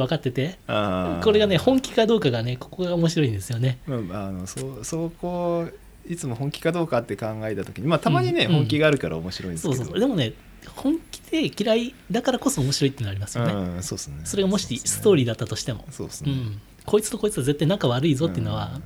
[0.00, 0.58] 分かってて。
[0.66, 3.78] これがね本気かどうかがねここが面白いんですよね。
[3.86, 5.68] まあ、あのそうそこ
[6.08, 9.74] いつも本気かどうかって考えた時にまあたまにね、うん本気があるから面白いんですけど。
[9.76, 10.32] そうそうでもね
[10.76, 14.20] 本気で嫌いだからこそ面白いってのありますよね、うんそうですね。
[14.24, 15.84] それがもしストーリーだったとしても。
[15.90, 16.32] そうですね。
[16.32, 18.82] うん、こいつとこいつは絶対仲悪いぞっていうのはうん。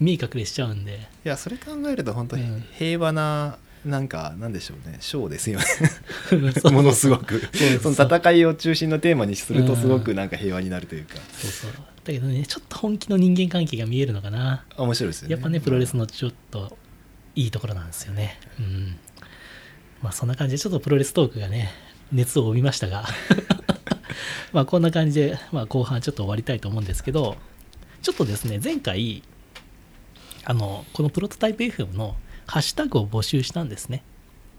[0.00, 2.64] 見え隠れしちゃうんで、いやそれ考えると本当にうん。
[2.78, 4.98] 平和ななんかなんでしょうね。
[5.00, 5.64] ショーですよね。
[6.70, 7.40] ものすごく。
[7.82, 11.16] その戦いを中心のテーマにするとうんすごくなんか平和になるというか。
[11.32, 11.70] そうそう。
[12.04, 15.32] だけどねちょっと本気の人間関係が見えるのかな面白いですよね。
[15.32, 16.76] やっぱねプロレスのちょっと
[17.34, 18.38] いいところなんですよね。
[18.58, 18.96] うん。
[20.02, 21.72] まあそんな感じでちょっとプロレストークがね
[22.12, 23.06] 熱を帯びましたが。
[24.52, 27.36] まあこんな感じで、まあ、後半ちょっと終わりたいと思うんですけど
[28.02, 29.22] ちょっとですね前回
[30.44, 32.16] あのこのプロトタイプ FM の
[32.48, 34.02] ハッシュタグを募集したんですね。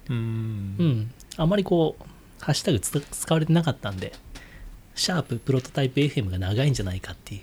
[0.09, 0.75] うん。
[0.77, 1.11] うん。
[1.37, 2.03] あまりこう
[2.39, 4.13] ハッシュタグつ使われてなかったんで
[4.95, 7.41] シャーププロトタイプ FM が長いんじゃないかっていう。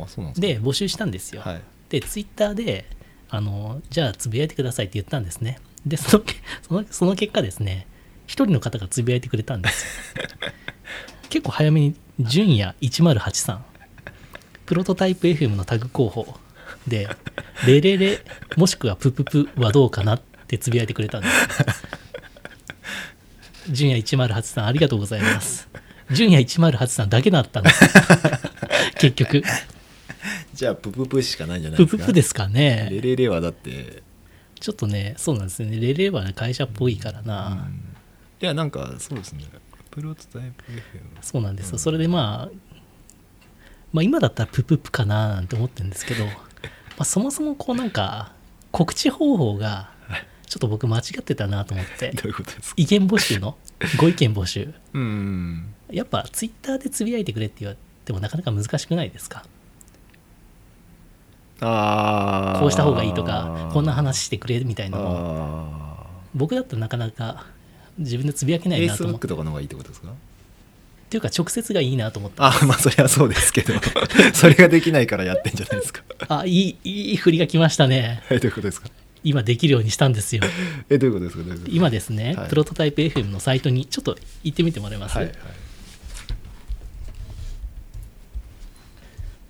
[0.00, 1.62] ああそうなんですかで募集したんですよ、はい。
[1.88, 2.84] でツイッターで
[3.30, 5.60] あのじゃあつぶやいてくださいって言ったんですね。
[5.86, 6.24] でその
[6.66, 7.86] そのその結果ですね
[8.26, 10.24] 一人の方がつぶやいてくれたんですよ。
[11.30, 13.58] 結構早めに純也1083
[14.66, 16.38] プロトタイプ FM のタグ候補
[16.86, 17.08] で
[17.66, 18.20] レレレ
[18.56, 21.84] もしくはプププはどうかなってつぶやいてくれたんです。
[23.70, 25.68] 純也108さんありがとうございます。
[26.10, 27.88] 純也108さんだけだったんです。
[28.98, 29.42] 結局。
[30.52, 32.02] じゃあプププしかないんじゃないプですか？
[32.04, 32.88] ププですかね。
[32.90, 34.02] レレレはだって。
[34.60, 35.78] ちょっとね、そうなんですよね。
[35.78, 37.66] レレは会社っぽいからな。
[37.68, 37.84] うん。
[38.40, 39.44] いやなんかそうですね。
[39.90, 40.80] プロトタイプ FM
[41.22, 41.72] そうなんですよ。
[41.74, 42.56] うんそれでまあ、
[43.92, 46.32] まあ今だったらプププかななんて思ってるんですけど、ま
[47.02, 48.32] あそもそもこうなんか、
[48.70, 49.90] 告知方法が、
[50.46, 52.74] ちょっと僕間違ってたなと思って、どういうことですか？
[52.76, 53.56] 意見募集の、
[53.98, 54.72] ご意見募集。
[54.92, 55.74] うん。
[55.90, 59.44] やっぱツイッターでつぶやいてくれって言われてもなかなか難しくないですか？
[61.60, 66.06] ああこうした方がいいとか、こんな話してくれみたいなの。
[66.34, 67.46] 僕だったらなかなか
[67.98, 69.26] 自分でつぶやけあないなと思って。
[69.26, 70.08] Facebook とかの方がいいってことですか？
[71.18, 72.44] っていうか直接がいいなと思った。
[72.44, 73.74] ああまあそりゃそうですけど。
[74.34, 76.02] それができないからやってんじゃないですか。
[76.28, 78.22] あ、いい、いい振りが来ましたね。
[78.28, 78.88] はいどういうことですか？
[79.22, 80.42] 今できるようにしたんですよ。
[80.90, 81.44] えどういうことですか？
[81.44, 81.76] どういうことですか？
[81.76, 82.48] 今ですね、はい。
[82.48, 85.34] プロトタイプ FM のサイトにちょっと行ってみてもらえます、はいはい。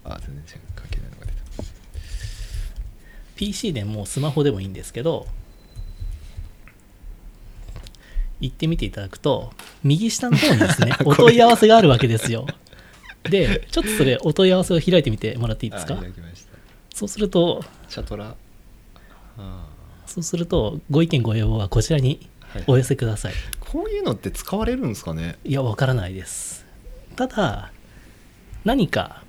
[0.05, 1.39] あ全然関係ないのが出た。
[3.37, 5.27] PC でもスマホでもいいんですけど、
[8.45, 12.47] 行ってみていただくと、右下の方にですね、 お問い合わせがあるわけですよ。
[13.25, 15.99] で、ちょっとそれ、お問い合わせを開いてみてもらっていいですか？
[16.95, 18.35] そうすると、チャトラ。
[19.39, 19.67] あ
[20.07, 22.29] そうすると、ご意見ご要望はこちらに
[22.67, 23.35] お寄せください。
[23.61, 25.37] こういうのって使われるんですかね？
[25.45, 26.65] いや、わからないです。
[27.17, 27.73] ただ、
[28.65, 29.23] 何か、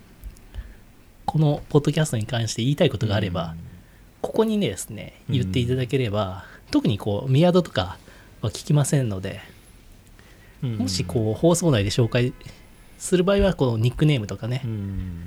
[1.26, 3.56] このポッドキャストに関して言いたいことがあれば、
[4.22, 7.98] ここにねですね、言っていただければ、特にこう、ミヤドとか
[8.46, 9.42] は聞きませんので、
[10.64, 10.78] うん。
[10.78, 12.34] もしこう、放送内で紹介
[12.98, 15.22] する場合は、このニックネームとかねう、ん。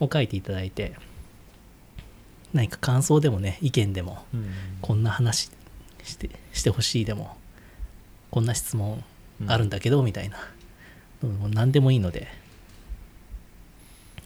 [0.00, 0.94] を書いていただいて、
[2.52, 4.52] 何か感想でもね、意見でも、うん。
[4.80, 5.50] こんな話
[6.02, 7.36] してしてほしいでも、
[8.30, 9.02] こんな質問
[9.46, 10.38] あるんだけど、みたいな、
[11.22, 12.28] うん、何でもいいので、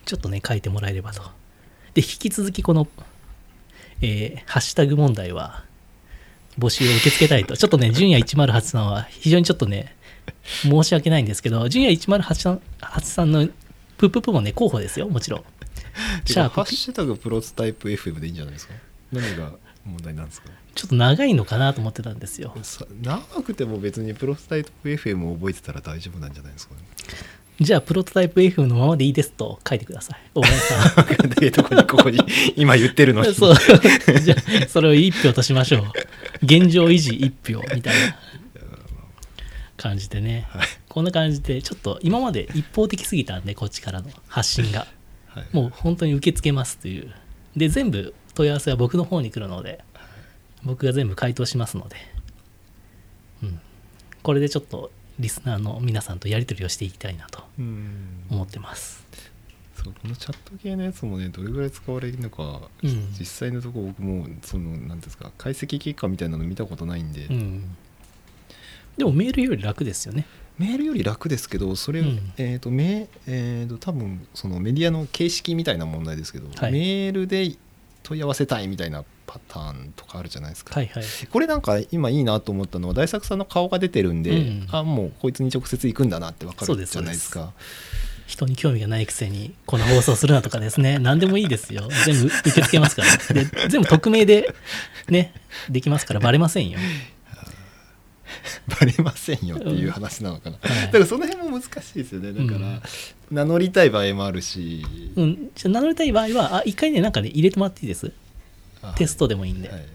[0.05, 1.23] ちょっとね、書いてもらえればと。
[1.95, 2.89] で、引き続きこの、
[4.01, 5.65] えーハッシュタグ問題は、
[6.59, 7.57] 募集を受け付けたいと。
[7.57, 9.95] ちょっとね、純也108さんは非常にちょっとね、
[10.63, 13.49] 申し訳ないんですけど、純也108さん8さんの
[13.97, 15.45] プププもね、候補ですよ、もちろん。
[16.25, 18.75] シシャープャハッシュタグプロトタイプ FM でいいんじゃないですか？
[19.13, 19.53] 何が
[19.85, 20.49] 問題なんですか？
[20.75, 22.55] ちょっと長いのかなと思ってたんですよ。
[22.63, 26.81] さ長くても別にプロトタイプ FM を覚えてたら大丈夫なんじゃないですかね
[27.61, 30.21] じゃあ、プロトタイプ F のままでいいですと書いてください。
[30.35, 31.31] 大林さん。
[31.31, 32.21] でどこにここに
[32.57, 33.25] 今言ってるの？
[33.25, 33.55] に そう。
[34.23, 35.93] じゃあ、それを一票としましょう。
[36.43, 38.17] 現状維持一票みたいな
[39.77, 40.47] 感じでね。
[40.51, 44.87] はいこんな感じで、ちょっと今まで一方的すぎたんで、こっちからの発信が。
[45.29, 47.13] はいもう本当に受け付けますという。
[47.57, 49.85] で、全部問い合わせは僕の方に来るので、
[50.65, 51.97] 僕が全部回答しますので。
[53.45, 53.61] うん。
[54.23, 58.25] これでちょっとリスナーの皆さんとやり取りをしていきたいなとうん。
[58.31, 59.07] 思ってます。
[59.75, 63.15] そうこのチャット系のやつもねどれぐらい使われるのか、うん。
[63.19, 67.77] 実際のところ僕もそのなんですか解析結果みたいなの見たことないんで、うん、
[68.97, 70.27] でもメールより楽ですよね。
[70.59, 72.33] メールより楽ですけどそれ、うん。
[72.37, 76.73] えっ、とメえー、と多分そのメディアの形式みたいな問題ですけど、はい。
[76.73, 77.57] メールで
[78.03, 81.05] 問い合わせたいみたいなパターンとかあるじゃないですか、はいはい。
[81.31, 87.53] これなんか今いいなと思ったのは大作さんの顔が出てるんで、うんあもうこいつに直接行くんだなって分かるじゃないですか。
[88.27, 90.99] 人に興味がないくせにこの放送するなとかですね。
[91.01, 91.89] 何でもいいですよ。
[92.05, 93.35] 全部受け付けますから。
[93.35, 94.55] で全部匿名で
[95.09, 95.33] ね
[95.71, 96.79] できますからバレませんよ
[98.69, 100.87] バレませんよっていう話なのかな、はい。
[100.87, 102.33] だからその辺も難しいですよね。
[102.33, 102.83] だから、うん
[103.31, 104.87] 名乗りたい場合もあるし、
[105.17, 105.51] うん。
[105.55, 108.11] じゃあ名乗りたい場合はあ一回ねなんかね入れてもらっていいです？
[108.81, 109.89] あテストでもいいんで,、はいはい。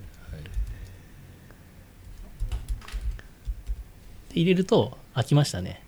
[4.34, 5.82] で入れると開きましたね。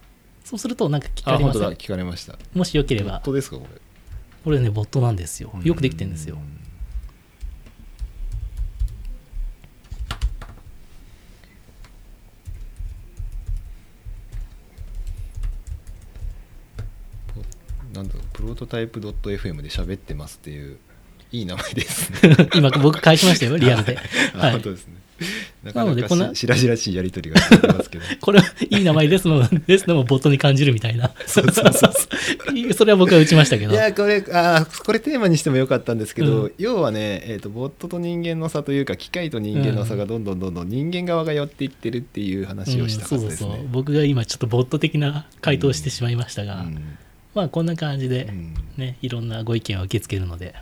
[0.44, 1.62] そうするとなんか聞かれません？
[1.74, 2.38] 聞かれました。
[2.54, 3.12] もしよければ。
[3.14, 3.82] 本当ですかこれ？
[4.44, 5.52] これねボットなんですよ。
[5.64, 6.38] よくできてるんですよ
[17.96, 20.78] なんだろうプロトタイプ .fm で喋ってますっていう
[21.32, 22.50] いい名前ですね。
[22.56, 23.98] 今僕返しましたよリアルで。
[24.36, 24.52] あはい。
[24.54, 24.94] 本当ですね。
[25.64, 28.06] なかなのでこんななかし白々しいやり取りがますけど。
[28.22, 31.12] これはいい名前ですの ですのもボットに感じるみたいな。
[31.26, 33.74] そうそうそうそれは僕は打ちましたけど。
[33.74, 36.52] いやこれあーこれテーマにしてもよかったんですけど、うん。
[36.58, 43.26] 要はね、えー、とボットと人間の差というか機械と人間の差がどんどんどんどん人間側が寄っていってるっていう話をしたはずですね。
[43.26, 43.38] うん。
[43.38, 43.68] そうそうそう。
[43.72, 46.98] 僕が今ちょっとボット的な回答をしてしまいましたが、うん
[47.36, 48.56] まあこんな感じでうん。
[48.78, 50.56] ね、いろんなご意見を受け付けるので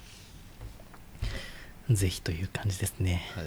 [1.89, 3.23] ぜひという感じですね。
[3.35, 3.45] はい。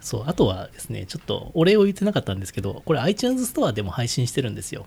[0.00, 4.86] そうあとはですねちょっとお礼を言ってなかったんですけどこれ iTunes ストアでも配信してるんですよ。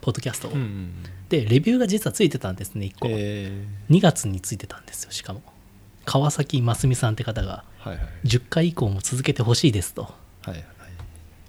[0.00, 0.92] ポッドキャストを、うん
[1.30, 5.42] でレビューが実はついてたんですね1個、え2月についてたんですよしかも。
[6.04, 8.08] 川崎真澄さんって方がーはいはい。
[8.24, 10.02] 10回以降も続けてほしいですと。
[10.02, 10.10] は
[10.48, 10.64] いはい。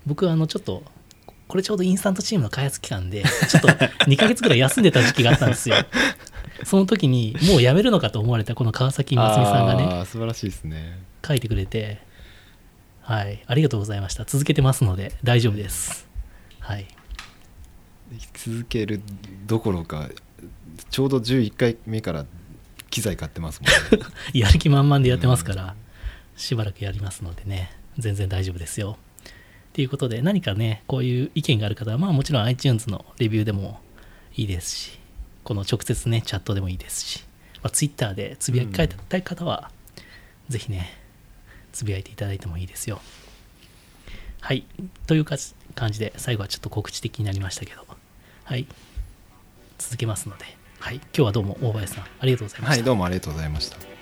[0.05, 0.83] 僕はあのちょっと
[1.47, 3.67] これちょうどインスタントチームの開発期間でちょっと
[4.05, 5.75] 2ヶ月ぐらい休んでた時期があったんですよ。
[6.63, 10.05] その時にもう辞めるのかと思われたこの川崎真澄さんがね。
[10.05, 10.99] 素晴らしいですね。
[11.25, 12.01] 書いてくれて
[13.01, 13.43] はい。
[13.45, 14.25] ありがとうございました。
[14.25, 16.07] 続けてますので大丈夫です。
[16.59, 16.87] はい。
[18.33, 19.01] 続ける
[19.45, 20.09] どころか
[20.89, 22.25] ちょうど11回目から
[22.89, 24.07] 機材買ってますもんね。
[24.33, 25.75] やる気満々でやってますから、
[26.35, 28.97] しばらくやりますのでね、全然大丈夫ですよ。
[29.75, 33.81] ということで、何かね、こういう意見がある方は、まあもちろん iTunes のレビューでも
[34.33, 34.99] いいですし、
[35.43, 37.25] この直接ね、チャットでもいいですし、
[37.61, 39.69] まあ、Twitter でつぶやきたい方は、
[40.47, 40.97] ぜひね、
[41.73, 43.01] つぶやいていただいてもいいですよ。
[44.39, 44.63] はい。
[45.07, 45.35] というか
[45.75, 47.85] 感じで、最後はちょっと告知的になりましたけど、
[48.45, 48.67] はい。
[49.77, 50.45] 続けますので、
[50.79, 50.95] はい。
[50.95, 52.75] 今日はどうも大林さん、ありがとうございました。
[52.75, 53.94] はいどうもありがとうございました。